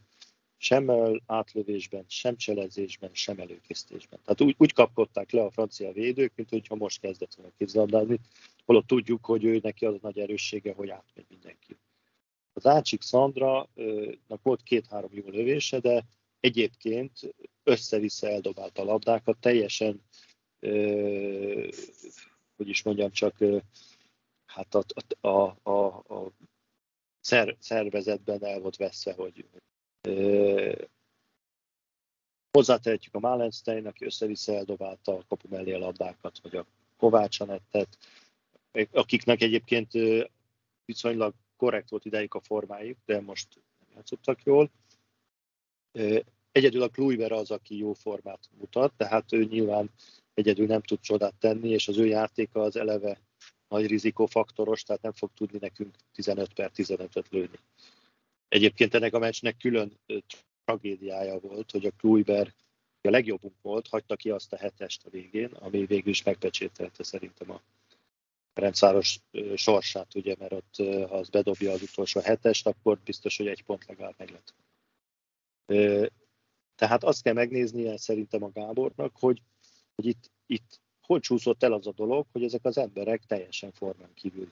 sem 0.62 0.92
átlövésben, 1.26 2.06
sem 2.08 2.36
cselezésben, 2.36 3.10
sem 3.14 3.40
előkészítésben. 3.40 4.20
Tehát 4.24 4.42
úgy, 4.42 4.56
úgy 4.58 4.74
kapkodták 4.74 5.32
le 5.32 5.44
a 5.44 5.52
francia 5.52 5.92
védők, 5.92 6.32
mint 6.36 6.50
hogyha 6.50 6.76
most 6.76 7.00
kezdett 7.00 7.34
volna 7.34 7.52
kézlabdázni, 7.58 8.20
holott 8.66 8.88
tudjuk, 8.88 9.26
hogy 9.26 9.44
ő 9.44 9.60
neki 9.64 9.86
az 9.86 9.94
a 9.94 10.00
nagy 10.02 10.20
erőssége, 10.20 10.74
hogy 10.74 10.90
átmegy 10.90 11.26
mindenki. 11.30 11.78
Az 12.54 12.66
Ácsik 12.66 13.02
Szandra-nak 13.02 14.42
volt 14.42 14.64
két-három 14.64 15.10
jó 15.14 15.24
lövése, 15.30 15.80
de 15.80 16.06
egyébként 16.40 17.36
össze-vissza 17.64 18.28
eldobálta 18.28 18.82
a 18.82 18.86
labdákat, 18.86 19.38
teljesen, 19.38 20.02
hogy 22.56 22.70
is 22.70 22.84
mondjam, 22.84 23.12
csak 23.12 23.38
hát 24.46 24.76
a, 24.76 24.84
a, 25.22 25.30
a, 25.30 25.72
a, 25.72 25.86
a 26.16 26.32
szervezetben 27.60 28.44
el 28.44 28.60
volt 28.60 28.76
veszve, 28.76 29.14
hogy 29.14 29.46
hozzátehetjük 32.52 33.16
a 33.16 33.20
Malenstein, 33.20 33.88
aki 33.88 34.06
össze-vissza 34.06 34.54
eldobálta 34.54 35.18
a 35.18 35.24
kapu 35.28 35.48
mellé 35.50 35.74
a 35.74 35.80
labdákat, 35.80 36.40
vagy 36.42 36.56
a 36.56 36.66
Kovács 36.98 37.40
Anettet, 37.40 37.98
akiknek 38.92 39.42
egyébként 39.42 39.92
viszonylag 40.86 41.34
korrekt 41.58 41.90
volt 41.90 42.06
ideig 42.06 42.36
a 42.36 42.40
formájuk, 42.40 42.98
de 43.06 43.22
most 43.22 43.48
nem 43.80 43.90
játszottak 43.96 44.44
jól. 44.44 44.72
Egyedül 46.52 46.82
a 46.82 46.90
Kluiver 46.90 47.32
az, 47.32 47.52
aki 47.52 47.78
jó 47.78 47.94
formát 47.94 48.50
mutat, 48.58 48.94
tehát 48.98 49.34
ő 49.34 49.44
nyilván 49.44 49.90
egyedül 50.34 50.66
nem 50.66 50.82
tud 50.82 51.00
csodát 51.00 51.36
tenni, 51.40 51.70
és 51.70 51.88
az 51.88 51.98
ő 51.98 52.06
játéka 52.06 52.62
az 52.62 52.76
eleve 52.76 53.22
nagy 53.68 53.88
rizikófaktoros, 53.88 54.84
tehát 54.84 55.02
nem 55.02 55.12
fog 55.12 55.30
tudni 55.34 55.58
nekünk 55.62 55.96
15 56.14 56.54
per 56.54 56.72
15-öt 56.76 57.30
lőni. 57.30 57.60
Egyébként 58.50 58.94
ennek 58.94 59.14
a 59.14 59.20
meccsnek 59.20 59.58
külön 59.58 60.00
tragédiája 60.66 61.40
volt, 61.40 61.72
hogy 61.72 61.86
a 61.86 61.92
Kluiver 61.92 62.54
a 63.02 63.10
legjobbunk 63.10 63.56
volt, 63.62 63.88
hagyta 63.88 64.16
ki 64.16 64.30
azt 64.30 64.54
a 64.54 64.58
hetest 64.58 65.06
a 65.06 65.10
végén, 65.10 65.52
ami 65.54 65.86
végül 65.86 66.10
is 66.10 66.24
megpecsételte 66.24 67.04
szerintem 67.04 67.52
a 67.52 67.62
Ferencváros 68.54 69.20
sorsát, 69.56 70.16
ugye, 70.16 70.36
mert 70.40 70.52
ott, 70.52 70.76
ha 70.78 71.18
az 71.18 71.30
bedobja 71.30 71.72
az 71.72 71.82
utolsó 71.82 72.20
hetest, 72.20 72.68
akkor 72.68 73.00
biztos, 73.04 73.38
hogy 73.38 73.48
egy 73.48 73.64
pont 73.64 73.86
legalább 73.86 74.16
meg 74.18 74.30
lett. 74.30 74.54
Tehát 76.76 77.04
azt 77.04 77.24
kell 77.24 77.34
megnéznie 77.34 77.98
szerintem 77.98 78.44
a 78.44 78.52
Gábornak, 78.52 79.18
hogy, 79.20 79.42
hogy 79.96 80.06
itt, 80.06 80.32
itt 80.46 80.80
hol 81.02 81.20
csúszott 81.20 81.64
el 81.64 81.74
az 81.74 81.88
a 81.88 81.92
dolog, 81.92 82.26
hogy 82.32 82.44
ezek 82.44 82.66
az 82.66 82.78
emberek 82.78 83.24
teljesen 83.26 83.72
formán 83.72 84.14
kívül 84.14 84.52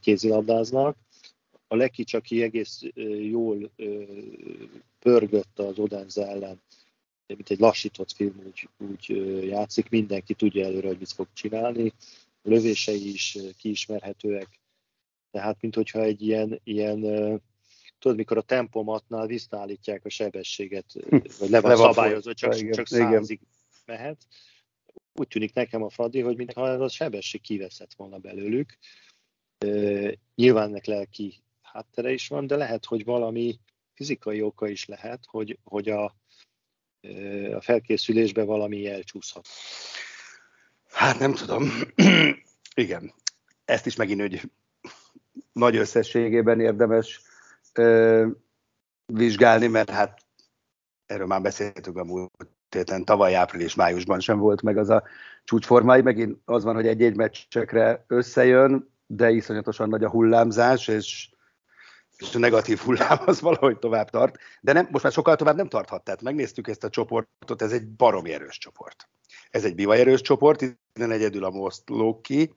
kézilabdáznak. 0.00 0.96
A 1.74 1.76
Lekics, 1.76 2.14
aki 2.14 2.42
egész 2.42 2.82
jól 3.30 3.70
pörgött 4.98 5.58
az 5.58 5.78
Odense 5.78 6.26
ellen, 6.26 6.60
mint 7.26 7.50
egy 7.50 7.58
lassított 7.58 8.12
film 8.12 8.42
úgy, 8.46 8.68
úgy 8.78 9.08
játszik, 9.46 9.88
mindenki 9.88 10.34
tudja 10.34 10.64
előre, 10.64 10.86
hogy 10.86 10.98
mit 10.98 11.12
fog 11.12 11.26
csinálni, 11.32 11.92
a 12.42 12.48
lövései 12.48 13.12
is 13.12 13.38
kiismerhetőek, 13.58 14.60
tehát 15.30 15.60
mint 15.60 15.74
hogyha 15.74 16.02
egy 16.02 16.22
ilyen, 16.22 16.60
ilyen 16.64 17.00
tudod, 17.98 18.16
mikor 18.16 18.36
a 18.36 18.42
tempomatnál 18.42 19.26
visszaállítják 19.26 20.04
a 20.04 20.08
sebességet, 20.08 20.92
hm. 21.08 21.16
vagy 21.38 21.50
le 21.50 21.60
van, 21.60 21.70
le 21.70 21.76
van 21.76 21.92
szabályozva, 21.92 22.34
csak, 22.34 22.58
igen, 22.58 22.72
csak 22.72 22.86
százig 22.86 23.40
mehet. 23.86 24.26
Úgy 25.14 25.28
tűnik 25.28 25.54
nekem 25.54 25.82
a 25.82 25.90
Fradi, 25.90 26.20
hogy 26.20 26.36
mintha 26.36 26.68
ez 26.68 26.80
a 26.80 26.88
sebesség 26.88 27.40
kiveszett 27.40 27.94
volna 27.94 28.18
belőlük. 28.18 28.78
Nyilván 30.34 30.68
ennek 30.68 30.86
lelki 30.86 31.43
háttere 31.74 32.12
is 32.12 32.28
van, 32.28 32.46
de 32.46 32.56
lehet, 32.56 32.84
hogy 32.84 33.04
valami 33.04 33.58
fizikai 33.94 34.42
oka 34.42 34.68
is 34.68 34.86
lehet, 34.86 35.24
hogy, 35.26 35.58
hogy 35.64 35.88
a, 35.88 36.04
a 37.54 37.60
felkészülésben 37.60 38.46
valami 38.46 38.88
elcsúszhat. 38.88 39.46
Hát 40.90 41.18
nem 41.18 41.32
tudom. 41.32 41.70
Igen. 42.74 43.12
Ezt 43.64 43.86
is 43.86 43.96
megint 43.96 44.20
hogy 44.20 44.50
nagy 45.52 45.76
összességében 45.76 46.60
érdemes 46.60 47.20
ö, 47.72 48.26
vizsgálni, 49.06 49.66
mert 49.66 49.90
hát 49.90 50.20
erről 51.06 51.26
már 51.26 51.42
beszéltünk 51.42 51.96
a 51.96 52.04
múlt 52.04 52.30
héten, 52.68 53.04
tavaly 53.04 53.34
április-májusban 53.34 54.20
sem 54.20 54.38
volt 54.38 54.62
meg 54.62 54.76
az 54.76 54.90
a 54.90 55.02
csúcsformái, 55.44 56.02
megint 56.02 56.38
az 56.44 56.64
van, 56.64 56.74
hogy 56.74 56.86
egy-egy 56.86 57.16
meccsekre 57.16 58.04
összejön, 58.06 58.92
de 59.06 59.30
iszonyatosan 59.30 59.88
nagy 59.88 60.04
a 60.04 60.10
hullámzás, 60.10 60.88
és, 60.88 61.33
és 62.16 62.34
a 62.34 62.38
negatív 62.38 62.78
hullám 62.78 63.18
az 63.26 63.40
valahogy 63.40 63.78
tovább 63.78 64.10
tart, 64.10 64.36
de 64.60 64.72
nem, 64.72 64.88
most 64.90 65.04
már 65.04 65.12
sokkal 65.12 65.36
tovább 65.36 65.56
nem 65.56 65.68
tarthat, 65.68 66.04
tehát 66.04 66.22
megnéztük 66.22 66.68
ezt 66.68 66.84
a 66.84 66.88
csoportot, 66.88 67.62
ez 67.62 67.72
egy 67.72 67.86
baromi 67.86 68.32
erős 68.32 68.58
csoport. 68.58 69.08
Ez 69.50 69.64
egy 69.64 69.74
bivajerős 69.74 70.20
csoport, 70.20 70.60
innen 70.94 71.10
egyedül 71.10 71.44
a 71.44 71.50
most 71.50 71.82
ki, 72.20 72.54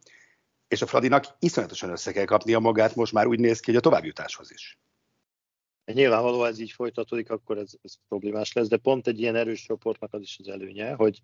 és 0.68 0.82
a 0.82 0.86
Fradinak 0.86 1.26
iszonyatosan 1.40 1.90
össze 1.90 2.12
kell 2.12 2.26
kapnia 2.26 2.60
magát, 2.60 2.96
most 2.96 3.14
már 3.14 3.28
úgy 3.28 3.40
néz 3.40 3.60
ki, 3.60 3.66
hogy 3.66 3.76
a 3.80 3.82
továbbjutáshoz 3.82 4.52
is. 4.52 4.80
Nyilvánvaló, 5.94 6.44
ez 6.44 6.60
így 6.60 6.72
folytatódik, 6.72 7.30
akkor 7.30 7.58
ez, 7.58 7.72
ez 7.82 7.94
problémás 8.08 8.54
lesz, 8.54 8.68
de 8.68 8.78
pont 8.78 9.08
egy 9.08 9.20
ilyen 9.20 9.36
erős 9.36 9.62
csoportnak 9.62 10.14
az 10.14 10.22
is 10.22 10.38
az 10.40 10.48
előnye, 10.48 10.94
hogy, 10.94 11.22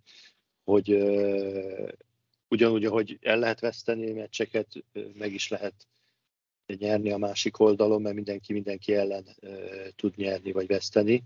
hogy 0.63 0.93
uh, 0.93 1.88
ugyanúgy, 2.48 2.86
ahogy 2.86 3.17
el 3.22 3.38
lehet 3.38 3.60
veszteni 3.60 4.12
meccseket, 4.12 4.67
meg 5.13 5.34
is 5.34 5.48
lehet 5.48 5.88
nyerni 6.65 7.12
a 7.12 7.17
másik 7.17 7.60
oldalon, 7.60 8.02
mert 8.02 8.15
mindenki 8.15 8.54
mindenki 8.54 8.95
ellen 8.95 9.26
tud 9.95 10.15
nyerni 10.15 10.52
vagy 10.52 10.67
veszteni. 10.67 11.23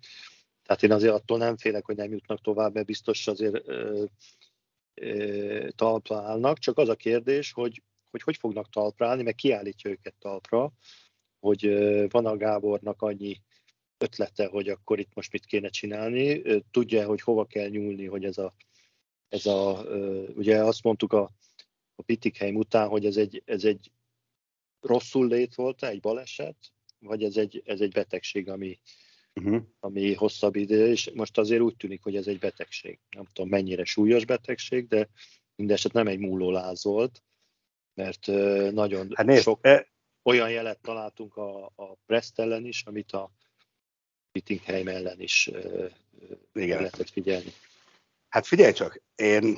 Tehát 0.63 0.83
én 0.83 0.91
azért 0.91 1.13
attól 1.13 1.37
nem 1.37 1.57
félek, 1.57 1.85
hogy 1.85 1.95
nem 1.95 2.11
jutnak 2.11 2.41
tovább, 2.41 2.73
mert 2.73 2.85
biztos 2.85 3.27
azért 3.27 3.63
talpra 5.75 6.21
állnak, 6.21 6.57
csak 6.57 6.77
az 6.77 6.89
a 6.89 6.95
kérdés, 6.95 7.51
hogy 7.51 7.81
hogy, 8.11 8.21
hogy 8.21 8.37
fognak 8.37 8.69
talpra 8.69 9.07
állni, 9.07 9.23
meg 9.23 9.35
kiállítja 9.35 9.89
őket 9.89 10.15
talpra, 10.19 10.71
hogy 11.39 11.61
van 12.09 12.25
a 12.25 12.37
Gábornak 12.37 13.01
annyi 13.01 13.41
ötlete, 13.97 14.47
hogy 14.47 14.69
akkor 14.69 14.99
itt 14.99 15.13
most 15.13 15.31
mit 15.31 15.45
kéne 15.45 15.69
csinálni, 15.69 16.41
tudja, 16.71 17.05
hogy 17.05 17.21
hova 17.21 17.45
kell 17.45 17.67
nyúlni, 17.67 18.05
hogy 18.05 18.25
ez 18.25 18.37
a, 18.37 18.53
ez 19.29 19.45
a 19.45 19.85
ugye 20.35 20.63
azt 20.63 20.83
mondtuk 20.83 21.13
a, 21.13 21.31
a 21.95 22.01
Pitikheim 22.01 22.55
után, 22.55 22.87
hogy 22.87 23.05
ez 23.05 23.17
egy, 23.17 23.41
ez 23.45 23.63
egy 23.63 23.91
rosszul 24.81 25.27
lét 25.27 25.55
volt, 25.55 25.83
egy 25.83 25.99
baleset, 25.99 26.55
vagy 26.99 27.23
ez 27.23 27.37
egy, 27.37 27.61
ez 27.65 27.79
egy 27.79 27.91
betegség, 27.91 28.49
ami, 28.49 28.79
uh-huh. 29.33 29.61
ami 29.79 30.13
hosszabb 30.13 30.55
idő, 30.55 30.87
és 30.87 31.11
most 31.13 31.37
azért 31.37 31.61
úgy 31.61 31.75
tűnik, 31.75 32.03
hogy 32.03 32.15
ez 32.15 32.27
egy 32.27 32.39
betegség. 32.39 32.99
Nem 33.09 33.25
tudom, 33.33 33.49
mennyire 33.49 33.83
súlyos 33.83 34.25
betegség, 34.25 34.87
de 34.87 35.09
mindeset 35.55 35.93
nem 35.93 36.07
egy 36.07 36.19
múlóláz 36.19 36.83
volt, 36.83 37.23
mert 37.93 38.25
nagyon 38.73 39.11
hát 39.13 39.25
nézd, 39.25 39.41
sok... 39.41 39.59
E 39.61 39.87
olyan 40.23 40.49
jelet 40.49 40.79
találtunk 40.81 41.37
a, 41.37 41.65
a 41.65 41.97
Brest 42.05 42.39
ellen 42.39 42.65
is, 42.65 42.83
amit 42.85 43.11
a 43.11 43.31
Wittingheim 44.33 44.87
ellen 44.87 45.19
is 45.19 45.49
Igen. 46.53 46.77
lehetett 46.77 47.09
figyelni. 47.09 47.53
Hát 48.29 48.45
figyelj 48.45 48.73
csak, 48.73 49.01
én 49.15 49.57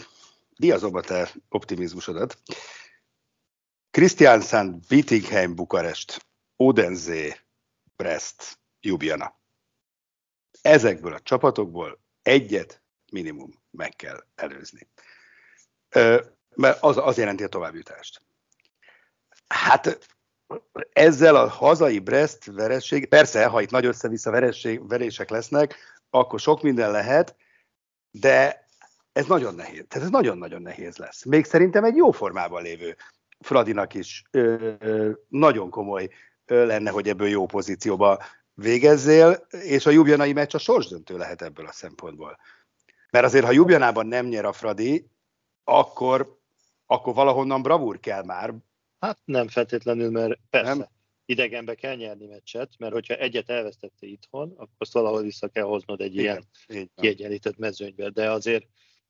diazom 0.57 0.95
a 0.95 1.01
te 1.01 1.31
optimizmusodat. 1.49 2.37
Christiansen, 3.91 4.79
Wittingheim, 4.89 5.55
Bukarest, 5.55 6.25
Odense, 6.55 7.45
Brest, 7.95 8.59
Ljubljana. 8.81 9.37
Ezekből 10.61 11.13
a 11.13 11.19
csapatokból 11.19 11.99
egyet 12.21 12.81
minimum 13.11 13.61
meg 13.71 13.95
kell 13.95 14.23
előzni. 14.35 14.87
Mert 16.55 16.83
az, 16.83 16.97
az 16.97 17.17
jelenti 17.17 17.43
a 17.43 17.47
továbbjutást. 17.47 18.21
Hát 19.47 19.99
ezzel 20.93 21.35
a 21.35 21.47
hazai 21.47 21.99
Brest 21.99 22.45
veresség, 22.45 23.07
persze, 23.07 23.45
ha 23.45 23.61
itt 23.61 23.69
nagy 23.69 23.85
össze-vissza 23.85 24.31
veresség, 24.31 24.87
verések 24.87 25.29
lesznek, 25.29 25.75
akkor 26.09 26.39
sok 26.39 26.61
minden 26.61 26.91
lehet, 26.91 27.35
de 28.11 28.67
ez 29.11 29.25
nagyon 29.25 29.55
nehéz. 29.55 29.85
Tehát 29.87 30.05
ez 30.05 30.11
nagyon-nagyon 30.11 30.61
nehéz 30.61 30.97
lesz. 30.97 31.23
Még 31.23 31.45
szerintem 31.45 31.83
egy 31.83 31.95
jó 31.95 32.11
formában 32.11 32.61
lévő 32.61 32.97
Fradinak 33.39 33.93
is 33.93 34.23
ö, 34.31 34.71
ö, 34.79 35.11
nagyon 35.27 35.69
komoly 35.69 36.09
ö, 36.45 36.65
lenne, 36.65 36.89
hogy 36.89 37.07
ebből 37.07 37.27
jó 37.27 37.45
pozícióba 37.45 38.23
végezzél, 38.53 39.47
és 39.49 39.85
a 39.85 39.89
Jubjanai 39.89 40.33
meccs 40.33 40.55
a 40.55 40.57
sorsdöntő 40.57 41.17
lehet 41.17 41.41
ebből 41.41 41.65
a 41.65 41.71
szempontból. 41.71 42.39
Mert 43.11 43.25
azért, 43.25 43.45
ha 43.45 43.51
Jubjanában 43.51 44.07
nem 44.07 44.25
nyer 44.25 44.45
a 44.45 44.53
Fradi, 44.53 45.09
akkor, 45.63 46.39
akkor 46.85 47.13
valahonnan 47.13 47.61
bravúr 47.61 47.99
kell 47.99 48.23
már. 48.23 48.53
Hát 48.99 49.19
nem 49.25 49.47
feltétlenül, 49.47 50.09
mert 50.09 50.39
persze, 50.49 50.73
nem? 50.73 50.87
idegenbe 51.25 51.75
kell 51.75 51.95
nyerni 51.95 52.25
meccset, 52.25 52.69
mert 52.77 52.93
hogyha 52.93 53.13
egyet 53.13 53.49
elvesztette 53.49 54.07
itthon, 54.07 54.49
akkor 54.49 54.75
azt 54.77 54.93
valahol 54.93 55.21
vissza 55.21 55.47
kell 55.47 55.63
hoznod 55.63 56.01
egy 56.01 56.15
Igen, 56.15 56.43
ilyen 56.67 56.91
kiegyenlített 56.95 57.57
mezőnybe. 57.57 58.09
De 58.09 58.31
azért 58.31 58.67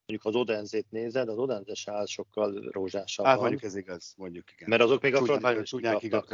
mondjuk 0.10 0.36
az 0.36 0.42
Odenzét 0.42 0.86
nézed, 0.90 1.30
az 1.30 1.38
Odenzes 1.38 1.86
ház 1.86 2.10
sokkal 2.10 2.70
rózsásabb. 2.72 3.26
Hát 3.26 3.40
mondjuk 3.40 3.64
ez 3.64 3.76
igaz, 3.76 4.14
mondjuk 4.18 4.52
igen. 4.52 4.70
Mert 4.70 4.82
azok 4.82 5.02
még 5.02 5.16
a 5.16 5.38
Nagyon 5.40 5.64
csúnyák 5.64 6.04
Igen, 6.04 6.28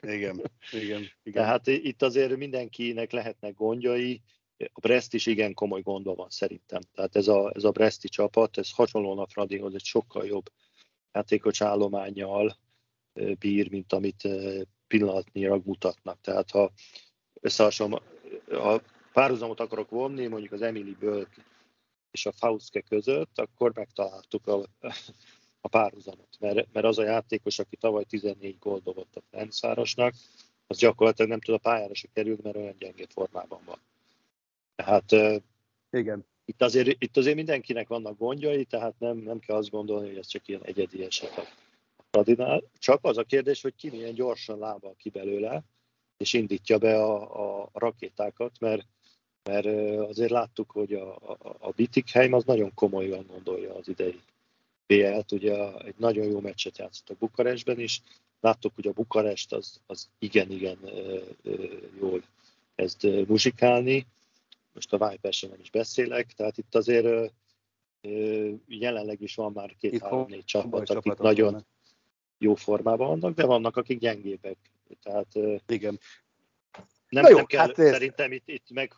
igen, 0.00 0.40
igen. 0.70 1.10
Tehát 1.22 1.66
itt 1.66 2.02
azért 2.02 2.36
mindenkinek 2.36 3.12
lehetnek 3.12 3.54
gondjai, 3.54 4.22
a 4.56 4.80
Brest 4.80 5.14
is 5.14 5.26
igen 5.26 5.54
komoly 5.54 5.80
gondban 5.80 6.14
van 6.14 6.30
szerintem. 6.30 6.80
Tehát 6.94 7.16
ez 7.16 7.28
a, 7.28 7.52
ez 7.54 7.64
a 7.64 7.70
Bresti 7.70 8.08
csapat, 8.08 8.58
ez 8.58 8.70
hasonlóan 8.70 9.18
a 9.18 9.26
Fradihoz 9.26 9.74
egy 9.74 9.84
sokkal 9.84 10.26
jobb 10.26 10.50
játékos 11.12 11.60
állományjal 11.60 12.56
bír, 13.38 13.70
mint 13.70 13.92
amit 13.92 14.28
pillanatnyilag 14.86 15.66
mutatnak. 15.66 16.20
Tehát 16.20 16.50
ha 16.50 16.72
összehasonlom, 17.40 18.00
ha 18.50 18.82
párhuzamot 19.12 19.60
akarok 19.60 19.90
vonni, 19.90 20.26
mondjuk 20.26 20.52
az 20.52 20.62
Emily 20.62 20.96
Bölk 20.98 21.28
és 22.12 22.26
a 22.26 22.32
Fauske 22.32 22.80
között, 22.80 23.38
akkor 23.38 23.72
megtaláltuk 23.74 24.46
a, 24.46 24.62
a 25.60 25.68
párhuzamot. 25.68 26.36
Mert, 26.38 26.72
mert 26.72 26.86
az 26.86 26.98
a 26.98 27.04
játékos, 27.04 27.58
aki 27.58 27.76
tavaly 27.76 28.04
14 28.04 28.58
gól 28.58 28.80
dobott 28.84 29.16
a 29.16 29.22
Ferencvárosnak, 29.30 30.14
az 30.66 30.78
gyakorlatilag 30.78 31.30
nem 31.30 31.40
tud 31.40 31.54
a 31.54 31.58
pályára 31.58 31.94
se 31.94 32.08
kerülni, 32.12 32.40
mert 32.42 32.56
olyan 32.56 32.76
gyengé 32.78 33.06
formában 33.08 33.60
van. 33.64 33.78
Tehát 34.74 35.12
Igen. 35.90 36.26
Itt, 36.44 36.62
azért, 36.62 37.02
itt 37.02 37.16
azért 37.16 37.36
mindenkinek 37.36 37.88
vannak 37.88 38.18
gondjai, 38.18 38.64
tehát 38.64 38.94
nem, 38.98 39.16
nem 39.16 39.38
kell 39.38 39.56
azt 39.56 39.70
gondolni, 39.70 40.08
hogy 40.08 40.16
ez 40.16 40.26
csak 40.26 40.48
ilyen 40.48 40.64
egyedi 40.64 41.04
eset 41.04 41.38
a 41.38 41.44
Fradinál. 42.10 42.62
Csak 42.78 43.04
az 43.04 43.16
a 43.16 43.24
kérdés, 43.24 43.62
hogy 43.62 43.74
ki 43.74 43.90
milyen 43.90 44.14
gyorsan 44.14 44.58
lábal 44.58 44.94
ki 44.98 45.10
belőle, 45.10 45.62
és 46.16 46.32
indítja 46.32 46.78
be 46.78 47.02
a, 47.02 47.62
a 47.62 47.68
rakétákat, 47.72 48.58
mert 48.60 48.86
mert 49.44 49.66
azért 50.08 50.30
láttuk, 50.30 50.70
hogy 50.70 50.92
a, 50.92 51.16
a, 51.16 51.56
a 51.58 51.70
Bitikheim 51.70 52.32
az 52.32 52.44
nagyon 52.44 52.74
komolyan 52.74 53.26
gondolja 53.26 53.74
az 53.74 53.88
idei 53.88 54.20
BL-t, 54.86 55.32
ugye 55.32 55.76
egy 55.84 55.94
nagyon 55.96 56.26
jó 56.26 56.40
meccset 56.40 56.78
játszott 56.78 57.10
a 57.10 57.14
Bukarestben 57.18 57.80
is, 57.80 58.02
láttuk, 58.40 58.74
hogy 58.74 58.86
a 58.86 58.92
Bukarest 58.92 59.52
az, 59.52 59.80
az 59.86 60.08
igen-igen 60.18 60.78
jól 62.00 62.22
kezd 62.74 63.28
muzsikálni, 63.28 64.06
most 64.72 64.92
a 64.92 65.08
Vipers 65.08 65.40
nem 65.40 65.60
is 65.60 65.70
beszélek, 65.70 66.32
tehát 66.32 66.58
itt 66.58 66.74
azért 66.74 67.32
jelenleg 68.66 69.20
is 69.20 69.34
van 69.34 69.52
már 69.52 69.76
két-három-négy 69.78 70.44
csapat, 70.44 70.90
akik 70.90 71.14
nagyon 71.14 71.52
vannak. 71.52 71.66
jó 72.38 72.54
formában 72.54 73.08
vannak, 73.08 73.34
de 73.34 73.46
vannak, 73.46 73.76
akik 73.76 73.98
gyengébbek. 73.98 74.56
Tehát 75.02 75.38
igen. 75.66 75.98
Nem, 77.08 77.26
jó, 77.28 77.36
nem 77.36 77.46
kell, 77.46 77.66
hát 77.66 77.74
szerintem 77.74 78.32
itt, 78.32 78.48
itt 78.48 78.70
meg 78.70 78.94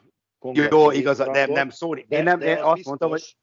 jó, 0.53 0.91
igaz, 0.91 1.19
nem, 1.19 1.51
nem, 1.51 1.71
szóri. 1.71 2.07
Én 2.09 2.23
nem, 2.23 2.41
én 2.41 2.57
azt 2.57 2.85
mondtam, 2.85 3.11
hogy 3.11 3.37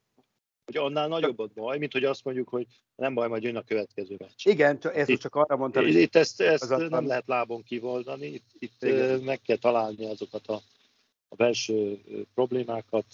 hogy 0.64 0.76
annál 0.76 1.08
nagyobb 1.08 1.38
a 1.38 1.48
baj, 1.54 1.78
mint 1.78 1.92
hogy 1.92 2.04
azt 2.04 2.24
mondjuk, 2.24 2.48
hogy 2.48 2.66
nem 2.94 3.14
baj, 3.14 3.28
majd 3.28 3.42
jön 3.42 3.56
a 3.56 3.62
következő 3.62 4.16
meccs. 4.18 4.46
Igen, 4.46 4.78
ezt 4.82 5.08
itt, 5.08 5.20
csak 5.20 5.34
arra 5.34 5.56
mondtam, 5.56 5.82
hogy... 5.82 5.94
Itt 5.94 6.16
ezt, 6.16 6.40
ezt 6.40 6.68
nem 6.68 6.88
nem 6.88 7.06
lehet 7.06 7.26
lábon 7.26 7.62
kivoldani, 7.62 8.26
itt, 8.26 8.50
itt 8.58 8.80
meg 9.24 9.40
kell 9.40 9.56
találni 9.56 10.06
azokat 10.06 10.46
a, 10.46 10.60
a 11.28 11.34
belső 11.34 12.00
problémákat, 12.34 13.04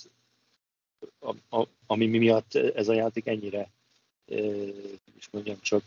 a, 1.18 1.56
a, 1.56 1.68
ami 1.86 2.06
miatt 2.06 2.54
ez 2.54 2.88
a 2.88 2.92
játék 2.92 3.26
ennyire, 3.26 3.70
és 5.16 5.28
mondjam 5.30 5.60
csak, 5.60 5.82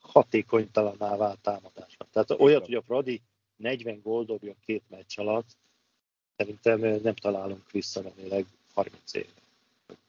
hatékonytalaná 0.00 1.16
vált 1.16 1.40
támadásban. 1.40 2.08
Tehát 2.12 2.30
olyat, 2.30 2.64
hogy 2.64 2.74
a 2.74 2.82
Fradi 2.82 3.22
40 3.56 4.00
gól 4.02 4.24
dobja 4.24 4.54
két 4.64 4.82
meccs 4.88 5.18
alatt, 5.18 5.56
Szerintem 6.36 6.80
nem 6.80 7.14
találunk 7.14 7.70
vissza 7.70 8.02
remélek 8.02 8.46
30 8.74 9.14
év. 9.14 9.26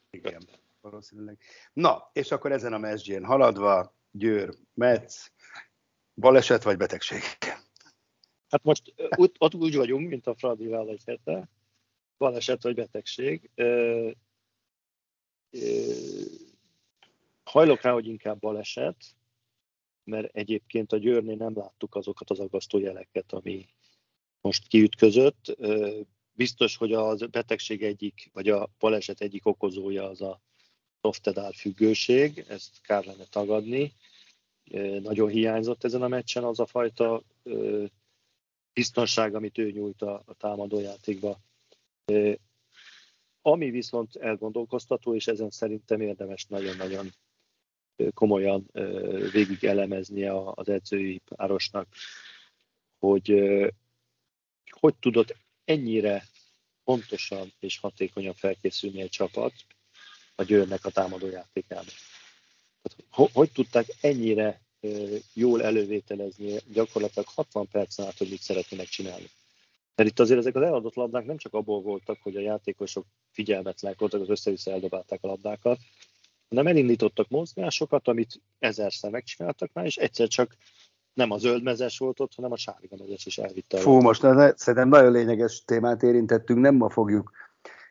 Igen, 0.09 0.47
valószínűleg. 0.81 1.37
Na, 1.73 2.09
és 2.13 2.31
akkor 2.31 2.51
ezen 2.51 2.73
a 2.73 2.77
mesdjén 2.77 3.25
haladva, 3.25 3.93
Győr, 4.11 4.53
Metz, 4.73 5.31
baleset 6.15 6.63
vagy 6.63 6.77
betegség? 6.77 7.21
Hát 8.49 8.63
most 8.63 8.93
ott, 8.97 9.35
ott 9.37 9.53
úgy 9.53 9.75
vagyunk, 9.75 10.09
mint 10.09 10.27
a 10.27 10.35
Fradival 10.35 10.89
egy 10.89 11.03
hete, 11.05 11.49
baleset 12.17 12.63
vagy 12.63 12.75
betegség. 12.75 13.49
Ö, 13.55 14.09
ö, 15.51 15.93
hajlok 17.43 17.81
rá, 17.81 17.91
hogy 17.91 18.07
inkább 18.07 18.39
baleset, 18.39 19.05
mert 20.03 20.35
egyébként 20.35 20.91
a 20.91 20.97
Győrnél 20.97 21.35
nem 21.35 21.57
láttuk 21.57 21.95
azokat 21.95 22.29
az 22.29 22.39
aggasztó 22.39 22.79
jeleket, 22.79 23.31
ami 23.31 23.65
most 24.41 24.67
kiütközött 24.67 25.57
biztos, 26.37 26.75
hogy 26.75 26.93
a 26.93 27.15
betegség 27.31 27.83
egyik, 27.83 28.29
vagy 28.33 28.49
a 28.49 28.69
baleset 28.79 29.21
egyik 29.21 29.45
okozója 29.45 30.09
az 30.09 30.21
a 30.21 30.41
softedál 31.01 31.51
függőség, 31.51 32.45
ezt 32.47 32.81
kár 32.81 33.05
lenne 33.05 33.25
tagadni. 33.29 33.93
Nagyon 35.01 35.29
hiányzott 35.29 35.83
ezen 35.83 36.01
a 36.01 36.07
meccsen 36.07 36.43
az 36.43 36.59
a 36.59 36.65
fajta 36.65 37.23
biztonság, 38.73 39.35
amit 39.35 39.57
ő 39.57 39.71
nyújt 39.71 40.01
a, 40.01 40.23
a 40.25 40.33
támadójátékba. 40.33 41.39
Ami 43.41 43.69
viszont 43.69 44.15
elgondolkoztató, 44.15 45.15
és 45.15 45.27
ezen 45.27 45.49
szerintem 45.49 46.01
érdemes 46.01 46.45
nagyon-nagyon 46.45 47.09
komolyan 48.13 48.69
végig 49.31 49.63
elemezni 49.63 50.23
az 50.55 50.69
edzői 50.69 51.21
párosnak, 51.25 51.87
hogy 52.99 53.33
hogy 54.79 54.95
tudott 54.95 55.35
ennyire 55.67 56.27
pontosan 56.83 57.53
és 57.59 57.77
hatékonyan 57.77 58.33
felkészülni 58.33 59.01
egy 59.01 59.09
csapat 59.09 59.53
a 60.35 60.43
Győrnek 60.43 60.85
a 60.85 60.89
támadó 60.89 61.27
játékába. 61.27 61.91
Hogy, 63.11 63.29
hogy 63.33 63.51
tudták 63.51 63.85
ennyire 64.01 64.61
jól 65.33 65.63
elővételezni 65.63 66.59
gyakorlatilag 66.73 67.27
60 67.27 67.67
percen 67.67 68.05
át, 68.05 68.17
hogy 68.17 68.29
mit 68.29 68.41
szeretnének 68.41 68.87
csinálni. 68.87 69.29
Mert 69.95 70.09
itt 70.09 70.19
azért 70.19 70.39
ezek 70.39 70.55
az 70.55 70.61
eladott 70.61 70.95
labdák 70.95 71.25
nem 71.25 71.37
csak 71.37 71.53
abból 71.53 71.81
voltak, 71.81 72.21
hogy 72.21 72.35
a 72.35 72.39
játékosok 72.39 73.05
figyelmetlenek 73.31 73.99
voltak, 73.99 74.21
az 74.21 74.29
össze-vissza 74.29 74.71
eldobálták 74.71 75.19
a 75.21 75.27
labdákat, 75.27 75.79
hanem 76.49 76.67
elindítottak 76.67 77.29
mozgásokat, 77.29 78.07
amit 78.07 78.41
ezerszer 78.59 79.11
megcsináltak 79.11 79.73
már, 79.73 79.85
és 79.85 79.97
egyszer 79.97 80.27
csak 80.27 80.57
nem 81.17 81.31
a 81.31 81.37
zöld 81.37 81.63
mezes 81.63 81.97
volt 81.97 82.19
ott, 82.19 82.31
hanem 82.35 82.51
a 82.51 82.57
sárga 82.57 82.95
mezes 82.99 83.25
is 83.25 83.37
elvitte. 83.37 83.77
Fú, 83.77 83.99
most 83.99 84.21
ne, 84.21 84.55
szerintem 84.55 84.89
nagyon 84.89 85.11
lényeges 85.11 85.63
témát 85.65 86.03
érintettünk, 86.03 86.59
nem 86.59 86.75
ma 86.75 86.89
fogjuk 86.89 87.31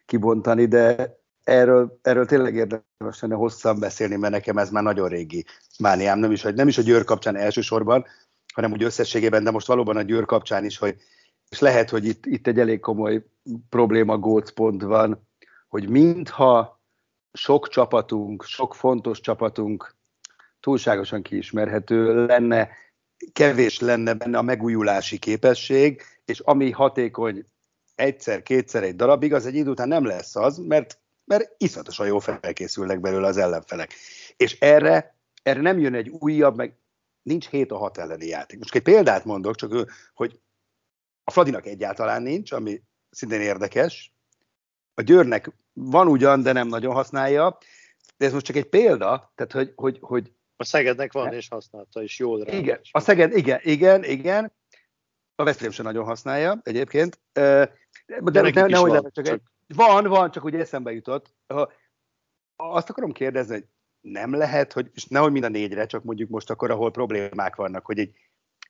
kibontani, 0.06 0.66
de 0.66 1.16
erről, 1.44 1.98
erről 2.02 2.26
tényleg 2.26 2.54
érdemes 2.54 3.20
lenne 3.20 3.34
hosszan 3.34 3.78
beszélni, 3.78 4.16
mert 4.16 4.32
nekem 4.32 4.58
ez 4.58 4.70
már 4.70 4.82
nagyon 4.82 5.08
régi 5.08 5.44
mániám, 5.78 6.18
nem 6.18 6.32
is, 6.32 6.42
nem 6.42 6.68
is 6.68 6.78
a 6.78 6.82
Győr 6.82 7.04
kapcsán 7.04 7.36
elsősorban, 7.36 8.04
hanem 8.54 8.72
úgy 8.72 8.82
összességében, 8.82 9.44
de 9.44 9.50
most 9.50 9.66
valóban 9.66 9.96
a 9.96 10.02
Győr 10.02 10.24
kapcsán 10.24 10.64
is, 10.64 10.78
hogy 10.78 10.96
és 11.48 11.60
lehet, 11.60 11.90
hogy 11.90 12.04
itt, 12.04 12.26
itt 12.26 12.46
egy 12.46 12.58
elég 12.58 12.80
komoly 12.80 13.24
probléma 13.68 14.18
gócpont 14.18 14.82
van, 14.82 15.28
hogy 15.68 15.88
mintha 15.88 16.80
sok 17.32 17.68
csapatunk, 17.68 18.44
sok 18.44 18.74
fontos 18.74 19.20
csapatunk 19.20 19.94
túlságosan 20.60 21.22
kiismerhető 21.22 22.26
lenne, 22.26 22.68
kevés 23.32 23.78
lenne 23.78 24.14
benne 24.14 24.38
a 24.38 24.42
megújulási 24.42 25.18
képesség, 25.18 26.02
és 26.24 26.40
ami 26.40 26.70
hatékony 26.70 27.46
egyszer, 27.94 28.42
kétszer, 28.42 28.82
egy 28.82 28.96
darabig, 28.96 29.32
az 29.32 29.46
egy 29.46 29.54
idő 29.54 29.70
után 29.70 29.88
nem 29.88 30.04
lesz 30.04 30.36
az, 30.36 30.58
mert, 30.58 31.00
mert 31.24 31.54
iszonyatosan 31.58 32.06
jó 32.06 32.18
felkészülnek 32.18 33.00
belőle 33.00 33.26
az 33.26 33.36
ellenfelek. 33.36 33.94
És 34.36 34.60
erre, 34.60 35.16
erre 35.42 35.60
nem 35.60 35.78
jön 35.78 35.94
egy 35.94 36.08
újabb, 36.08 36.56
meg 36.56 36.76
nincs 37.22 37.48
7 37.48 37.70
a 37.70 37.76
6 37.76 37.98
elleni 37.98 38.26
játék. 38.26 38.58
Most 38.58 38.74
egy 38.74 38.82
példát 38.82 39.24
mondok, 39.24 39.54
csak 39.54 39.90
hogy 40.14 40.40
a 41.24 41.30
Fradinak 41.30 41.66
egyáltalán 41.66 42.22
nincs, 42.22 42.52
ami 42.52 42.82
szintén 43.10 43.40
érdekes. 43.40 44.12
A 44.94 45.02
Győrnek 45.02 45.52
van 45.72 46.08
ugyan, 46.08 46.42
de 46.42 46.52
nem 46.52 46.68
nagyon 46.68 46.94
használja. 46.94 47.58
De 48.16 48.26
ez 48.26 48.32
most 48.32 48.44
csak 48.44 48.56
egy 48.56 48.68
példa, 48.68 49.32
tehát 49.34 49.52
hogy, 49.52 49.72
hogy, 49.74 49.98
hogy 50.00 50.32
a 50.56 50.64
Szegednek 50.64 51.12
van, 51.12 51.32
és 51.32 51.48
használta, 51.48 52.02
és 52.02 52.18
jól 52.18 52.44
rá. 52.44 52.52
Igen, 52.52 52.80
a 52.90 53.00
Szeged, 53.00 53.36
igen, 53.36 53.60
igen, 53.62 54.04
igen. 54.04 54.52
A 55.34 55.44
Veszprém 55.44 55.70
sem 55.70 55.84
nagyon 55.84 56.04
használja 56.04 56.60
egyébként. 56.62 57.20
De, 57.32 57.72
de, 58.06 58.30
de 58.30 58.40
nehogy 58.40 58.90
van, 58.90 59.02
csak, 59.02 59.12
csak... 59.12 59.26
Egy, 59.26 59.42
van, 59.74 60.04
van, 60.04 60.30
csak 60.30 60.44
ugye 60.44 60.58
eszembe 60.58 60.92
jutott. 60.92 61.34
azt 62.56 62.90
akarom 62.90 63.12
kérdezni, 63.12 63.54
hogy 63.54 63.66
nem 64.00 64.34
lehet, 64.34 64.72
hogy, 64.72 64.90
és 64.94 65.06
nehogy 65.06 65.32
mind 65.32 65.44
a 65.44 65.48
négyre, 65.48 65.86
csak 65.86 66.02
mondjuk 66.02 66.30
most 66.30 66.50
akkor, 66.50 66.70
ahol 66.70 66.90
problémák 66.90 67.56
vannak, 67.56 67.86
hogy 67.86 67.98
egy 67.98 68.14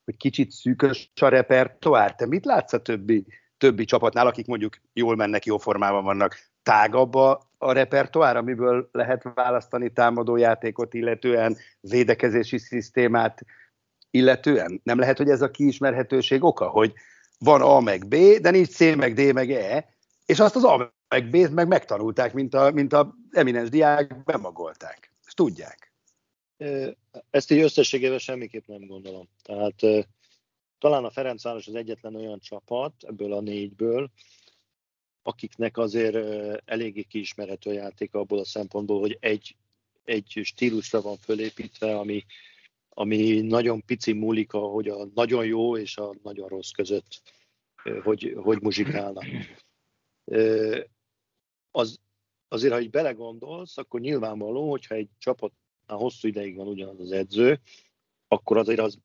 hogy 0.07 0.16
kicsit 0.16 0.51
szűkös 0.51 1.11
a 1.20 1.29
repertoár. 1.29 2.14
Te 2.14 2.27
mit 2.27 2.44
látsz 2.44 2.72
a 2.72 2.83
többi, 2.83 3.27
többi 3.57 3.85
csapatnál, 3.85 4.27
akik 4.27 4.46
mondjuk 4.46 4.77
jól 4.92 5.16
mennek, 5.16 5.44
jó 5.44 5.59
formában 5.59 6.05
vannak? 6.05 6.38
Tágabb 6.67 7.15
a, 7.15 7.51
a 7.59 7.73
repertoár, 7.73 8.37
amiből 8.37 8.89
lehet 8.93 9.23
választani 9.35 9.93
támadójátékot 9.93 10.95
illetően, 10.95 11.57
védekezési 11.81 12.59
szisztémát 12.59 13.45
illetően? 14.11 14.81
Nem 14.85 14.99
lehet, 14.99 15.17
hogy 15.17 15.29
ez 15.29 15.43
a 15.43 15.51
kiismerhetőség 15.51 16.45
oka, 16.45 16.69
hogy 16.69 16.93
van 17.39 17.63
A 17.63 17.81
meg 17.81 18.07
B, 18.07 18.15
de 18.41 18.51
nincs 18.51 18.69
C 18.69 18.95
meg 18.95 19.15
D 19.15 19.33
meg 19.33 19.51
E, 19.51 19.95
és 20.27 20.41
azt 20.41 20.57
az 20.57 20.65
A 20.65 20.95
meg 21.09 21.31
B-t 21.31 21.51
meg 21.51 21.69
megtanulták, 21.69 22.33
mint 22.33 22.55
a, 22.55 22.71
mint 22.71 22.93
a 22.93 23.15
eminens 23.31 23.69
diák, 23.69 24.25
bemagolták. 24.25 25.13
És 25.27 25.35
tudják. 25.35 25.93
Ezt 27.31 27.51
így 27.51 27.61
összességében 27.61 28.19
semmiképp 28.19 28.67
nem 28.67 28.87
gondolom. 28.87 29.29
Tehát 29.43 30.07
talán 30.79 31.05
a 31.05 31.11
Ferencváros 31.11 31.67
az 31.67 31.75
egyetlen 31.75 32.15
olyan 32.15 32.39
csapat 32.39 32.93
ebből 32.99 33.33
a 33.33 33.41
négyből, 33.41 34.11
akiknek 35.27 35.79
azért 35.79 36.17
eléggé 36.65 37.03
kiismerhető 37.03 37.71
a 37.71 37.75
játék 37.75 38.15
abból 38.15 38.39
a 38.39 38.45
szempontból, 38.45 39.01
hogy 39.01 39.17
egy, 39.21 39.57
egy 40.05 40.41
stílusra 40.43 41.01
van 41.01 41.17
fölépítve, 41.17 41.97
ami, 41.97 42.25
ami 42.89 43.41
nagyon 43.41 43.85
pici 43.85 44.12
múlik, 44.12 44.51
hogy 44.51 44.89
a 44.89 45.09
nagyon 45.15 45.47
jó 45.47 45.77
és 45.77 45.97
a 45.97 46.15
nagyon 46.23 46.49
rossz 46.49 46.71
között 46.71 47.23
hogy, 48.03 48.37
hogy 48.37 48.61
muzsikálnak. 48.61 49.25
Az, 51.71 52.01
azért, 52.49 52.73
ha 52.73 52.81
így 52.81 52.91
belegondolsz, 52.91 53.79
akkor 53.79 54.01
nyilvánvaló, 54.01 54.71
hogyha 54.71 54.95
egy 54.95 55.09
csapat 55.19 55.53
már 55.87 55.99
hosszú 55.99 56.29
ideig 56.29 56.57
van 56.57 56.67
ugyanaz 56.67 57.01
az 57.01 57.12
edző, 57.12 57.61
akkor 58.29 58.57
azért 58.57 58.81
az, 58.81 58.99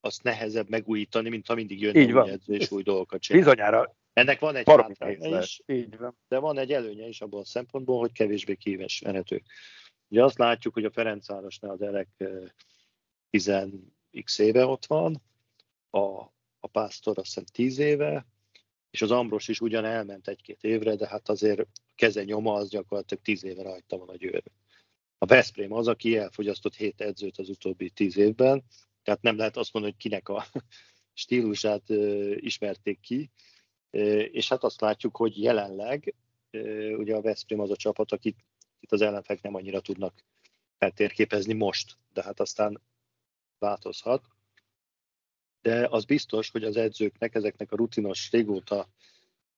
azt 0.00 0.22
nehezebb 0.22 0.68
megújítani, 0.68 1.28
mint 1.28 1.46
ha 1.46 1.54
mindig 1.54 1.80
jön 1.80 1.96
egy 1.96 2.28
edző 2.28 2.54
és 2.54 2.70
új 2.70 2.82
dolgokat 2.82 3.20
csinál. 3.20 3.42
Bizonyára. 3.42 3.94
Ennek 4.12 4.40
van 4.40 4.56
egy 4.56 4.68
hátránya 4.68 5.40
is, 5.40 5.62
Így 5.66 5.98
van. 5.98 6.16
de 6.28 6.38
van 6.38 6.58
egy 6.58 6.72
előnye 6.72 7.06
is 7.06 7.20
abban 7.20 7.40
a 7.40 7.44
szempontból, 7.44 7.98
hogy 7.98 8.12
kevésbé 8.12 8.54
kívesmerhető. 8.54 9.42
Ugye 10.08 10.24
azt 10.24 10.38
látjuk, 10.38 10.74
hogy 10.74 10.84
a 10.84 10.90
Ferencvárosnál 10.90 11.70
az 11.70 11.82
elek 11.82 12.08
10x 13.30 14.40
éve 14.40 14.66
ott 14.66 14.86
van, 14.86 15.22
a, 15.90 16.20
a 16.60 16.66
Pásztor 16.72 17.18
azt 17.18 17.26
hiszem 17.26 17.44
10 17.44 17.78
éve, 17.78 18.26
és 18.90 19.02
az 19.02 19.10
Ambros 19.10 19.48
is 19.48 19.60
ugyan 19.60 19.84
elment 19.84 20.28
egy-két 20.28 20.64
évre, 20.64 20.94
de 20.94 21.08
hát 21.08 21.28
azért 21.28 21.60
a 21.60 21.66
keze 21.94 22.24
nyoma 22.24 22.52
az 22.52 22.68
gyakorlatilag 22.68 23.22
10 23.22 23.44
éve 23.44 23.62
rajta 23.62 23.96
van 23.96 24.08
a 24.08 24.16
győrben. 24.16 24.54
A 25.18 25.26
Veszprém 25.26 25.72
az, 25.72 25.88
aki 25.88 26.16
elfogyasztott 26.16 26.74
hét 26.74 27.00
edzőt 27.00 27.38
az 27.38 27.48
utóbbi 27.48 27.90
tíz 27.90 28.16
évben, 28.16 28.64
tehát 29.02 29.22
nem 29.22 29.36
lehet 29.36 29.56
azt 29.56 29.72
mondani, 29.72 29.94
hogy 29.94 30.02
kinek 30.02 30.28
a 30.28 30.46
stílusát 31.22 31.88
ismerték 32.34 33.00
ki, 33.00 33.30
és 34.30 34.48
hát 34.48 34.62
azt 34.64 34.80
látjuk, 34.80 35.16
hogy 35.16 35.42
jelenleg 35.42 36.14
ugye 36.96 37.14
a 37.14 37.20
Veszprém 37.20 37.60
az 37.60 37.70
a 37.70 37.76
csapat, 37.76 38.12
akit 38.12 38.36
itt 38.80 38.92
az 38.92 39.00
ellenfek 39.00 39.42
nem 39.42 39.54
annyira 39.54 39.80
tudnak 39.80 40.24
feltérképezni 40.78 41.52
most, 41.52 41.96
de 42.12 42.22
hát 42.22 42.40
aztán 42.40 42.80
változhat. 43.58 44.24
De 45.60 45.86
az 45.90 46.04
biztos, 46.04 46.50
hogy 46.50 46.64
az 46.64 46.76
edzőknek, 46.76 47.34
ezeknek 47.34 47.72
a 47.72 47.76
rutinos, 47.76 48.30
régóta 48.30 48.88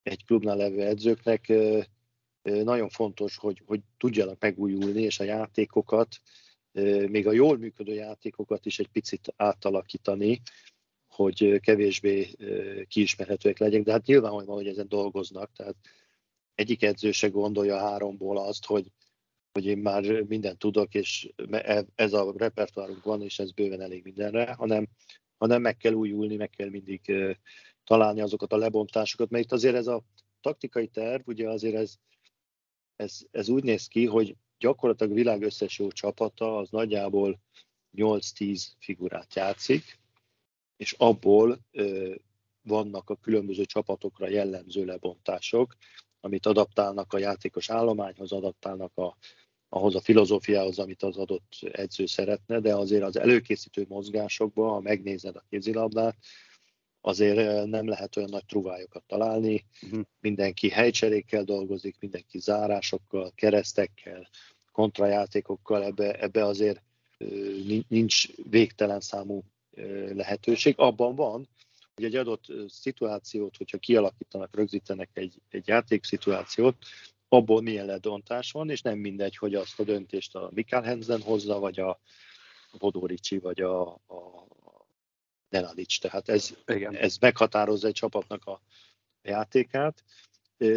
egy 0.03 0.25
klubnál 0.25 0.57
levő 0.57 0.83
edzőknek 0.83 1.53
nagyon 2.43 2.89
fontos, 2.89 3.37
hogy, 3.37 3.63
hogy 3.67 3.81
tudjanak 3.99 4.41
megújulni, 4.41 5.03
és 5.03 5.21
a 5.21 5.25
játékokat, 5.25 6.21
még 7.09 7.27
a 7.27 7.33
jól 7.33 7.59
működő 7.59 7.95
játékokat 7.95 8.67
is 8.67 8.79
egy 8.79 8.89
picit 8.89 9.33
átalakítani, 9.37 10.41
hogy 11.15 11.61
kevésbé 11.61 12.31
kiismerhetőek 12.89 13.59
legyenek, 13.59 13.87
de 13.87 13.93
hát 13.93 14.07
nyilvánvalóan, 14.07 14.57
hogy 14.57 14.67
ezen 14.67 14.89
dolgoznak, 14.89 15.53
tehát 15.53 15.77
egyik 16.55 16.83
edző 16.83 17.13
se 17.13 17.29
gondolja 17.29 17.79
háromból 17.79 18.39
azt, 18.39 18.65
hogy, 18.65 18.87
hogy 19.53 19.67
én 19.67 19.79
már 19.79 20.03
mindent 20.23 20.59
tudok, 20.59 20.95
és 20.95 21.33
e, 21.51 21.85
ez 21.95 22.13
a 22.13 22.35
repertoárunk 22.37 23.05
van, 23.05 23.23
és 23.23 23.39
ez 23.39 23.53
bőven 23.53 23.81
elég 23.81 24.05
mindenre, 24.05 24.53
hanem, 24.53 24.89
hanem 25.39 25.61
meg 25.61 25.77
kell 25.77 25.93
újulni, 25.93 26.37
meg 26.37 26.51
kell 26.51 26.69
mindig 26.69 27.13
találni 27.85 28.21
azokat 28.21 28.53
a 28.53 28.57
lebontásokat, 28.57 29.31
mert 29.31 29.45
itt 29.45 29.53
azért 29.53 29.75
ez 29.75 29.87
a 29.87 30.03
taktikai 30.41 30.87
terv, 30.87 31.29
ugye 31.29 31.49
azért 31.49 31.75
ez, 31.75 31.95
ez, 32.97 33.19
ez 33.31 33.49
úgy 33.49 33.63
néz 33.65 33.87
ki, 33.87 34.07
hogy 34.07 34.37
gyakorlatilag 34.59 35.13
világ 35.13 35.43
összes 35.43 35.79
jó 35.79 35.91
csapata 35.91 36.57
az 36.57 36.71
nagyjából 36.71 37.41
8-10 37.97 38.67
figurát 38.79 39.35
játszik, 39.35 39.99
és 40.77 40.93
abból 40.93 41.59
vannak 42.63 43.11
a 43.11 43.17
különböző 43.17 43.65
csapatokra 43.65 44.29
jellemző 44.29 44.85
lebontások, 44.85 45.77
amit 46.21 46.47
adaptálnak 46.47 47.13
a 47.13 47.19
játékos 47.19 47.71
állományhoz, 47.71 48.33
adaptálnak 48.33 48.97
a, 48.97 49.17
ahhoz 49.69 49.95
a 49.95 50.01
filozófiához, 50.01 50.79
amit 50.79 51.03
az 51.03 51.17
adott 51.17 51.59
edző 51.73 52.07
szeretne, 52.07 52.61
de 52.61 52.75
azért 52.75 53.03
az 53.03 53.19
előkészítő 53.19 53.85
mozgásokban, 53.89 54.71
ha 54.71 54.81
megnézed 54.81 55.37
a 55.37 55.45
kézilabdát, 55.49 56.17
azért 57.01 57.67
nem 57.67 57.89
lehet 57.89 58.17
olyan 58.17 58.31
nagy 58.31 58.45
truvályokat 58.45 59.03
találni. 59.07 59.65
Uh-huh. 59.83 60.03
Mindenki 60.21 60.69
helycserékkel 60.69 61.45
dolgozik, 61.45 61.97
mindenki 62.01 62.39
zárásokkal, 62.39 63.33
keresztekkel, 63.35 64.29
kontrajátékokkal, 64.73 65.85
ebbe, 65.85 66.21
ebbe 66.21 66.45
azért 66.45 66.83
nincs 67.89 68.37
végtelen 68.37 69.01
számú 69.01 69.45
lehetőség. 70.13 70.75
Abban 70.77 71.15
van, 71.15 71.49
hogy 71.95 72.05
egy 72.05 72.17
adott 72.17 72.45
szituációt, 72.69 73.57
hogyha 73.57 73.79
kialakítanak, 73.79 74.55
rögzítenek 74.55 75.11
egy, 75.13 75.41
egy 75.49 75.67
játékszituációt, 75.69 76.77
abból 77.29 77.63
milyen 77.63 77.87
ledontás 77.87 78.53
van, 78.53 78.71
és 78.71 78.81
nem 78.81 78.99
mindegy, 78.99 79.37
hogy 79.37 79.55
azt 79.55 79.81
a 79.81 79.85
döntést 79.85 80.35
a 80.35 80.51
Mikkel 80.53 80.83
Hensen 80.83 81.21
hozza, 81.21 81.59
vagy 81.59 81.81
a 81.81 82.01
Vodoricsi, 82.79 83.39
vagy 83.39 83.61
a, 83.61 83.93
a, 83.93 84.47
Neladic. 85.49 85.99
Tehát 85.99 86.29
ez, 86.29 86.55
Igen. 86.67 86.95
ez 86.95 87.17
meghatározza 87.17 87.87
egy 87.87 87.95
csapatnak 87.95 88.45
a 88.45 88.61
játékát, 89.23 90.05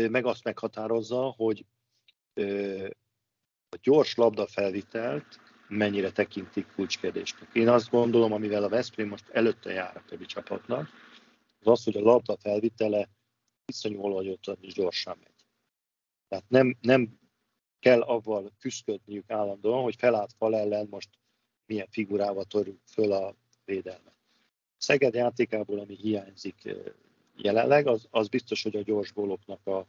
meg 0.09 0.25
azt 0.25 0.43
meghatározza, 0.43 1.33
hogy 1.37 1.65
a 3.69 3.77
gyors 3.81 4.15
labdafelvitelt 4.15 5.39
mennyire 5.67 6.11
tekintik 6.11 6.71
kulcskérdésnek. 6.75 7.49
Én 7.53 7.69
azt 7.69 7.89
gondolom, 7.89 8.31
amivel 8.31 8.63
a 8.63 8.69
Veszprém 8.69 9.07
most 9.07 9.29
előtte 9.29 9.71
jár 9.71 9.97
a 9.97 10.03
többi 10.05 10.25
csapatnak, 10.25 10.89
az 11.59 11.67
az, 11.67 11.83
hogy 11.83 11.97
a 11.97 12.01
labda 12.01 12.37
felvitele 12.37 13.09
viszonyú 13.65 14.01
olajottan 14.01 14.57
és 14.61 14.73
gyorsan 14.73 15.17
megy. 15.23 15.45
Tehát 16.27 16.45
nem, 16.47 16.77
nem 16.81 17.19
kell 17.79 18.01
avval 18.01 18.51
küzdködniük 18.59 19.29
állandóan, 19.29 19.83
hogy 19.83 19.95
felállt 19.95 20.33
fal 20.37 20.55
ellen 20.55 20.87
most 20.89 21.09
milyen 21.65 21.87
figurával 21.89 22.43
törünk 22.43 22.79
föl 22.85 23.11
a 23.11 23.35
védelmet. 23.65 24.15
Szeged 24.77 25.13
játékából, 25.13 25.79
ami 25.79 25.95
hiányzik 25.95 26.75
jelenleg, 27.35 27.87
az, 27.87 28.07
az 28.09 28.27
biztos, 28.27 28.63
hogy 28.63 28.75
a 28.75 28.81
gyors 28.81 29.13
góloknak 29.13 29.67
a 29.67 29.87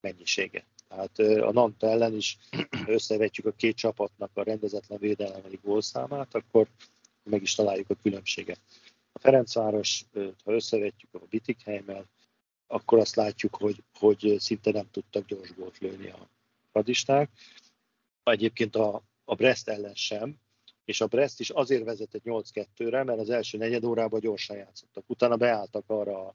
mennyisége. 0.00 0.66
Tehát 0.88 1.18
a 1.18 1.52
Nant 1.52 1.82
ellen 1.82 2.14
is 2.14 2.38
összevetjük 2.86 3.46
a 3.46 3.52
két 3.52 3.76
csapatnak 3.76 4.30
a 4.34 4.42
rendezetlen 4.42 4.98
védelemeli 4.98 5.58
gólszámát, 5.62 6.34
akkor 6.34 6.68
meg 7.22 7.42
is 7.42 7.54
találjuk 7.54 7.90
a 7.90 7.96
különbséget. 8.02 8.60
A 9.12 9.18
Ferencváros, 9.18 10.04
ha 10.44 10.52
összevetjük 10.52 11.14
a 11.14 11.26
Bitikheimmel, 11.30 12.04
akkor 12.66 12.98
azt 12.98 13.14
látjuk, 13.16 13.56
hogy, 13.56 13.82
hogy 13.98 14.36
szinte 14.38 14.70
nem 14.70 14.90
tudtak 14.90 15.26
gyors 15.26 15.54
gólt 15.54 15.78
lőni 15.78 16.10
a 16.10 16.28
radisták. 16.72 17.30
Egyébként 18.22 18.76
a, 18.76 19.02
a 19.24 19.34
Brest 19.34 19.68
ellen 19.68 19.94
sem, 19.94 20.38
és 20.84 21.00
a 21.00 21.06
Brest 21.06 21.40
is 21.40 21.50
azért 21.50 21.84
vezetett 21.84 22.22
8-2-re, 22.24 23.04
mert 23.04 23.18
az 23.18 23.30
első 23.30 23.58
negyed 23.58 23.84
órában 23.84 24.20
gyorsan 24.20 24.56
játszottak. 24.56 25.04
Utána 25.06 25.36
beálltak 25.36 25.84
arra 25.86 26.26
a 26.26 26.34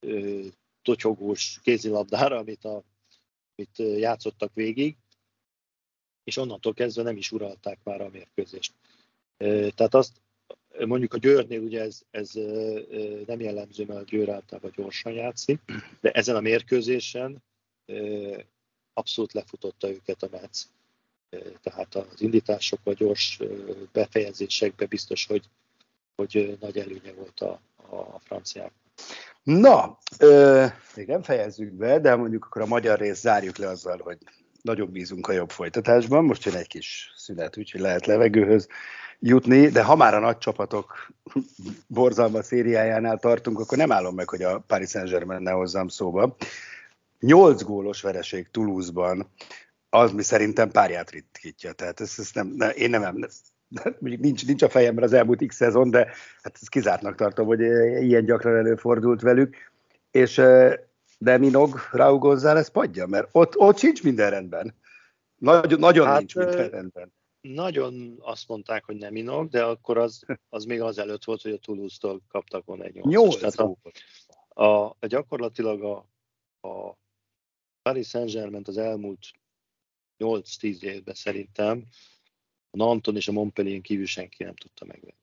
ö, 0.00 0.46
tocsogós 0.82 1.60
kézilabdára, 1.62 2.36
amit, 2.36 2.64
a, 2.64 2.82
amit 3.60 3.98
játszottak 3.98 4.54
végig, 4.54 4.96
és 6.24 6.36
onnantól 6.36 6.74
kezdve 6.74 7.02
nem 7.02 7.16
is 7.16 7.32
uralták 7.32 7.78
már 7.84 8.00
a 8.00 8.08
mérkőzést. 8.08 8.72
Tehát 9.74 9.94
azt, 9.94 10.20
mondjuk 10.86 11.14
a 11.14 11.18
Győrnél 11.18 11.60
ugye 11.60 11.80
ez, 11.80 12.02
ez 12.10 12.30
nem 13.26 13.40
jellemző, 13.40 13.84
mert 13.84 14.00
a 14.00 14.04
Győr 14.04 14.28
általában 14.28 14.72
gyorsan 14.76 15.12
játszik, 15.12 15.60
de 16.00 16.10
ezen 16.10 16.36
a 16.36 16.40
mérkőzésen 16.40 17.42
abszolút 18.92 19.32
lefutotta 19.32 19.90
őket 19.90 20.22
a 20.22 20.28
Metsz 20.30 20.68
tehát 21.62 21.94
az 21.94 22.20
indítások 22.20 22.78
a 22.84 22.92
gyors 22.92 23.38
befejezésekben 23.92 24.88
biztos, 24.88 25.26
hogy, 25.26 25.44
hogy 26.16 26.56
nagy 26.60 26.78
előnye 26.78 27.12
volt 27.12 27.40
a, 27.40 27.60
a 27.76 28.18
franciák. 28.18 28.72
Na, 29.42 29.98
ö, 30.18 30.66
még 30.96 31.06
nem 31.06 31.22
fejezzük 31.22 31.72
be, 31.72 31.98
de 31.98 32.16
mondjuk 32.16 32.44
akkor 32.44 32.62
a 32.62 32.66
magyar 32.66 32.98
részt 32.98 33.20
zárjuk 33.20 33.56
le 33.56 33.68
azzal, 33.68 34.00
hogy 34.02 34.18
nagyon 34.62 34.90
bízunk 34.90 35.28
a 35.28 35.32
jobb 35.32 35.50
folytatásban. 35.50 36.24
Most 36.24 36.44
jön 36.44 36.54
egy 36.54 36.66
kis 36.66 37.12
szünet, 37.16 37.56
úgyhogy 37.56 37.80
lehet 37.80 38.06
levegőhöz 38.06 38.68
jutni, 39.18 39.68
de 39.68 39.82
ha 39.82 39.96
már 39.96 40.14
a 40.14 40.18
nagy 40.18 40.38
csapatok 40.38 41.12
borzalma 41.86 42.42
szériájánál 42.42 43.18
tartunk, 43.18 43.58
akkor 43.58 43.78
nem 43.78 43.92
állom 43.92 44.14
meg, 44.14 44.28
hogy 44.28 44.42
a 44.42 44.58
Paris 44.58 44.88
Saint-Germain 44.90 45.42
ne 45.42 45.50
hozzam 45.50 45.88
szóba. 45.88 46.36
Nyolc 47.20 47.62
gólos 47.62 48.02
vereség 48.02 48.50
Toulouse-ban, 48.50 49.30
az 49.90 50.12
mi 50.12 50.22
szerintem 50.22 50.70
párját 50.70 51.10
ritkítja. 51.10 51.72
Tehát 51.72 52.00
ezt, 52.00 52.18
ezt 52.18 52.34
nem, 52.34 52.46
ne, 52.56 52.70
én 52.70 52.90
nem, 52.90 53.28
nem 53.70 53.96
mondjuk 53.98 54.22
nincs, 54.22 54.46
nincs 54.46 54.62
a 54.62 54.68
fejemben 54.68 55.04
az 55.04 55.12
elmúlt 55.12 55.46
x 55.46 55.56
szezon, 55.56 55.90
de 55.90 55.98
hát 56.42 56.54
ezt 56.54 56.68
kizártnak 56.68 57.14
tartom, 57.14 57.46
hogy 57.46 57.60
ilyen 58.00 58.24
gyakran 58.24 58.56
előfordult 58.56 59.20
velük. 59.20 59.56
És 60.10 60.34
de 61.18 61.38
Minog, 61.38 61.78
Raúl 61.92 62.18
González 62.18 62.70
padja, 62.70 63.06
mert 63.06 63.28
ott, 63.32 63.56
ott 63.56 63.78
sincs 63.78 64.02
minden 64.02 64.30
rendben. 64.30 64.74
Nagy, 65.36 65.78
nagyon 65.78 66.06
hát, 66.06 66.18
nincs 66.18 66.34
minden 66.34 66.68
rendben. 66.68 67.12
Nagyon 67.40 68.18
azt 68.20 68.48
mondták, 68.48 68.84
hogy 68.84 68.96
nem 68.96 69.12
Minog, 69.12 69.48
de 69.48 69.64
akkor 69.64 69.98
az, 69.98 70.24
az 70.48 70.64
még 70.64 70.80
az 70.80 70.98
előtt 70.98 71.24
volt, 71.24 71.42
hogy 71.42 71.52
a 71.52 71.58
Toulouse-tól 71.58 72.20
kaptak 72.28 72.64
volna 72.64 72.84
egy 72.84 72.94
nyolc. 72.94 73.58
a, 73.58 73.76
a, 74.48 74.64
a, 74.64 75.06
gyakorlatilag 75.06 75.82
a, 75.82 75.96
a 76.68 76.98
Paris 77.82 78.08
Saint-Germain 78.08 78.62
az 78.66 78.78
elmúlt 78.78 79.26
8-10 80.18 80.82
évben 80.82 81.14
szerintem 81.14 81.84
a 82.70 82.76
Nanton 82.76 83.16
és 83.16 83.28
a 83.28 83.32
Montpellier 83.32 83.80
kívül 83.80 84.06
senki 84.06 84.44
nem 84.44 84.54
tudta 84.54 84.84
megvenni. 84.84 85.18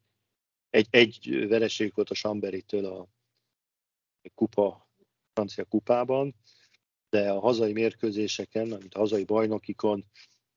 Egy, 0.69 0.87
egy 0.89 1.47
vereség 1.47 1.91
volt 1.95 2.09
a 2.09 2.15
Chambéry-től 2.15 2.85
a 2.85 3.07
kupa, 4.35 4.89
francia 5.33 5.65
kupában, 5.65 6.35
de 7.09 7.31
a 7.31 7.39
hazai 7.39 7.73
mérkőzéseken, 7.73 8.67
mint 8.67 8.93
a 8.93 8.99
hazai 8.99 9.23
bajnokikon 9.23 10.05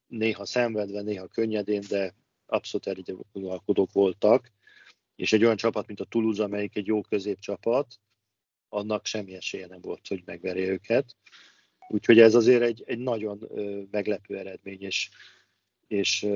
néha 0.07 0.45
szenvedve, 0.45 1.03
néha 1.03 1.27
könnyedén, 1.27 1.83
de 1.89 2.15
abszolút 2.47 2.87
elégedőalkodók 2.87 3.93
voltak, 3.93 4.53
és 5.15 5.33
egy 5.33 5.45
olyan 5.45 5.57
csapat, 5.57 5.87
mint 5.87 6.01
a 6.01 6.05
Toulouse, 6.05 6.43
amelyik 6.43 6.77
egy 6.77 6.87
jó 6.87 7.01
középcsapat, 7.01 8.01
annak 8.69 9.07
semmi 9.07 9.35
esélye 9.35 9.67
nem 9.67 9.81
volt, 9.81 10.07
hogy 10.09 10.23
megverje 10.25 10.67
őket. 10.67 11.17
Úgyhogy 11.89 12.19
ez 12.19 12.35
azért 12.35 12.63
egy, 12.63 12.83
egy 12.87 12.99
nagyon 12.99 13.49
meglepő 13.91 14.39
eredmény, 14.39 14.83
és, 14.83 15.11
és 15.91 16.27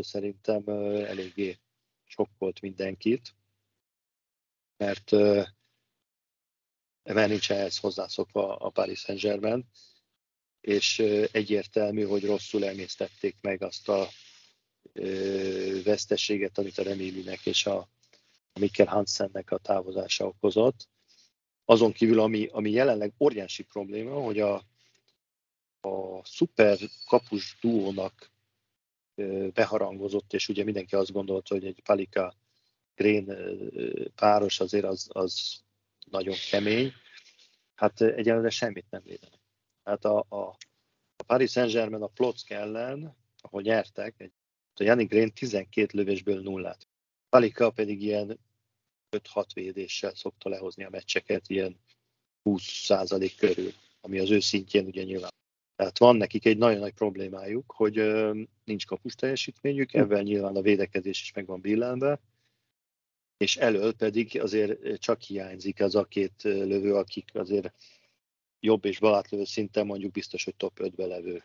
szerintem 0.00 0.68
eléggé 1.04 1.58
sokkolt 2.04 2.60
mindenkit, 2.60 3.34
mert, 4.76 5.10
mert 7.02 7.28
nincs 7.28 7.50
ehhez 7.50 7.78
hozzászokva 7.78 8.56
a 8.56 8.70
Paris 8.70 8.98
Saint-Germain, 8.98 9.66
és 10.60 10.98
egyértelmű, 11.32 12.02
hogy 12.02 12.24
rosszul 12.24 12.64
emésztették 12.64 13.36
meg 13.40 13.62
azt 13.62 13.88
a 13.88 14.08
veszteséget, 15.84 16.58
amit 16.58 16.78
a 16.78 16.82
Remilinek 16.82 17.46
és 17.46 17.66
a 17.66 17.88
Mikkel 18.60 18.86
Hansennek 18.86 19.50
a 19.50 19.58
távozása 19.58 20.26
okozott. 20.26 20.88
Azon 21.64 21.92
kívül, 21.92 22.20
ami, 22.20 22.46
ami 22.46 22.70
jelenleg 22.70 23.12
óriási 23.18 23.62
probléma, 23.62 24.20
hogy 24.20 24.40
a, 24.40 24.54
a 25.80 26.24
szuper 26.24 26.78
kapus 27.06 27.56
duónak 27.60 28.34
beharangozott, 29.54 30.32
és 30.32 30.48
ugye 30.48 30.64
mindenki 30.64 30.94
azt 30.94 31.12
gondolta, 31.12 31.54
hogy 31.54 31.66
egy 31.66 31.80
Palika 31.84 32.34
Green 32.94 33.36
páros 34.14 34.60
azért 34.60 34.84
az, 34.84 35.08
az 35.12 35.60
nagyon 36.10 36.36
kemény. 36.50 36.92
Hát 37.74 38.00
egyelőre 38.00 38.50
semmit 38.50 38.86
nem 38.90 39.02
védenek. 39.04 39.40
Hát 39.84 40.04
a, 40.04 40.24
a, 40.28 40.56
a 41.16 41.22
Paris 41.26 41.50
Saint-Germain 41.50 42.02
a 42.02 42.06
Plock 42.06 42.50
ellen, 42.50 43.16
ahol 43.40 43.62
nyertek, 43.62 44.14
egy, 44.16 44.32
a 44.74 44.82
Yannick 44.82 45.10
Green 45.10 45.32
12 45.32 45.86
lövésből 45.92 46.40
nullát. 46.40 46.88
Palika 47.28 47.70
pedig 47.70 48.02
ilyen 48.02 48.38
5-6 49.16 49.44
védéssel 49.54 50.14
szokta 50.14 50.48
lehozni 50.48 50.84
a 50.84 50.90
meccseket, 50.90 51.48
ilyen 51.48 51.80
20% 52.44 53.32
körül, 53.36 53.72
ami 54.00 54.18
az 54.18 54.30
ő 54.30 54.40
szintjén 54.40 54.86
ugye 54.86 55.02
nyilván 55.02 55.30
tehát 55.76 55.98
van 55.98 56.16
nekik 56.16 56.46
egy 56.46 56.58
nagyon 56.58 56.80
nagy 56.80 56.94
problémájuk, 56.94 57.72
hogy 57.76 57.94
nincs 58.64 58.86
kapus 58.86 59.14
teljesítményük, 59.14 59.90
hm. 59.90 59.98
ebben 59.98 60.22
nyilván 60.22 60.56
a 60.56 60.60
védekezés 60.60 61.22
is 61.22 61.32
meg 61.32 61.46
van 61.46 61.60
billenve, 61.60 62.20
és 63.36 63.56
elől 63.56 63.92
pedig 63.92 64.40
azért 64.40 65.00
csak 65.00 65.20
hiányzik 65.20 65.80
az 65.80 65.94
a 65.94 66.04
két 66.04 66.42
lövő, 66.42 66.94
akik 66.94 67.30
azért 67.34 67.72
jobb 68.60 68.84
és 68.84 68.98
balátlövő 68.98 69.44
szinten 69.44 69.86
mondjuk 69.86 70.12
biztos, 70.12 70.44
hogy 70.44 70.56
top 70.56 70.78
5-be 70.82 71.06
levő 71.06 71.42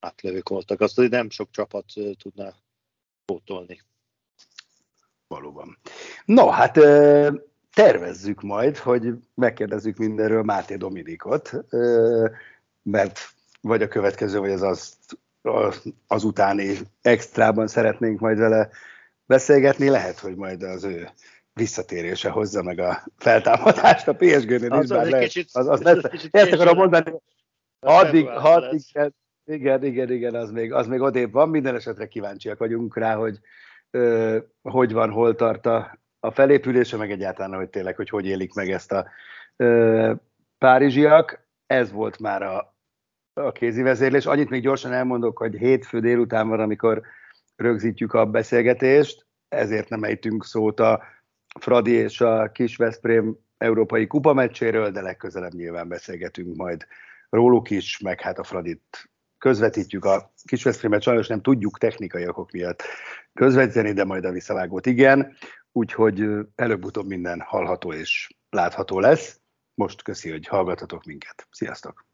átlövők 0.00 0.48
voltak. 0.48 0.80
Azt 0.80 0.98
azért 0.98 1.12
nem 1.12 1.30
sok 1.30 1.50
csapat 1.50 1.84
tudná 2.18 2.54
pótolni. 3.24 3.82
Valóban. 5.26 5.78
No, 6.24 6.48
hát 6.48 6.72
tervezzük 7.72 8.40
majd, 8.40 8.76
hogy 8.76 9.14
megkérdezzük 9.34 9.96
mindenről 9.96 10.42
Máté 10.42 10.76
Dominikot 10.76 11.52
mert 12.84 13.20
vagy 13.60 13.82
a 13.82 13.88
következő, 13.88 14.38
vagy 14.38 14.50
az 14.50 14.62
az, 14.62 14.98
az 16.06 16.24
utáni 16.24 16.76
extrában 17.02 17.66
szeretnénk 17.66 18.20
majd 18.20 18.38
vele 18.38 18.68
beszélgetni, 19.26 19.88
lehet, 19.88 20.18
hogy 20.18 20.36
majd 20.36 20.62
az 20.62 20.84
ő 20.84 21.08
visszatérése 21.52 22.30
hozza 22.30 22.62
meg 22.62 22.78
a 22.78 23.04
feltámadást 23.16 24.08
a 24.08 24.14
PSG-nél 24.14 24.80
is, 24.82 24.88
bár 24.88 25.06
lehet, 25.06 25.24
kicsit, 25.24 25.48
az, 25.52 25.68
az 25.68 25.82
lesz, 25.82 26.02
ezt 26.30 26.52
akarom 26.52 26.76
mondani, 26.76 27.12
addig, 27.80 28.26
addig 28.26 28.82
igen, 29.44 29.84
igen, 29.84 30.10
igen, 30.10 30.34
az 30.34 30.50
még, 30.50 30.72
az 30.72 30.86
még 30.86 31.00
odébb 31.00 31.32
van, 31.32 31.48
minden 31.48 31.74
esetre 31.74 32.06
kíváncsiak 32.06 32.58
vagyunk 32.58 32.96
rá, 32.96 33.14
hogy 33.14 33.38
ö, 33.90 34.38
hogy 34.62 34.92
van, 34.92 35.10
hol 35.10 35.34
tart 35.34 35.66
a, 35.66 35.98
a 36.20 36.30
felépülése, 36.30 36.96
meg 36.96 37.10
egyáltalán, 37.10 37.58
hogy 37.58 37.68
tényleg, 37.68 37.96
hogy 37.96 38.08
hogy 38.08 38.26
élik 38.26 38.54
meg 38.54 38.70
ezt 38.70 38.92
a 38.92 39.06
ö, 39.56 40.12
párizsiak. 40.58 41.46
Ez 41.66 41.92
volt 41.92 42.18
már 42.18 42.42
a, 42.42 42.73
a 43.34 43.52
kézi 43.52 43.82
vezérlés. 43.82 44.26
Annyit 44.26 44.50
még 44.50 44.62
gyorsan 44.62 44.92
elmondok, 44.92 45.38
hogy 45.38 45.54
hétfő 45.54 46.00
délután 46.00 46.48
van, 46.48 46.60
amikor 46.60 47.02
rögzítjük 47.56 48.12
a 48.12 48.26
beszélgetést, 48.26 49.26
ezért 49.48 49.88
nem 49.88 50.04
ejtünk 50.04 50.44
szót 50.44 50.80
a 50.80 51.02
Fradi 51.60 51.92
és 51.92 52.20
a 52.20 52.50
Kis 52.52 52.76
Veszprém 52.76 53.36
európai 53.58 54.06
kupa 54.06 54.32
meccséről, 54.32 54.90
de 54.90 55.00
legközelebb 55.00 55.52
nyilván 55.52 55.88
beszélgetünk 55.88 56.56
majd 56.56 56.86
róluk 57.30 57.70
is, 57.70 57.98
meg 57.98 58.20
hát 58.20 58.38
a 58.38 58.44
Fradit 58.44 59.10
közvetítjük 59.38 60.04
a 60.04 60.32
Kisveszprémet, 60.44 61.02
sajnos 61.02 61.26
nem 61.26 61.40
tudjuk 61.40 61.78
technikai 61.78 62.28
okok 62.28 62.50
miatt 62.50 62.82
közvetíteni, 63.32 63.92
de 63.92 64.04
majd 64.04 64.24
a 64.24 64.30
visszavágót 64.30 64.86
igen, 64.86 65.36
úgyhogy 65.72 66.24
előbb-utóbb 66.54 67.06
minden 67.06 67.40
hallható 67.40 67.92
és 67.92 68.28
látható 68.50 69.00
lesz. 69.00 69.40
Most 69.74 70.02
köszi, 70.02 70.30
hogy 70.30 70.46
hallgatatok 70.46 71.04
minket. 71.04 71.46
Sziasztok! 71.50 72.13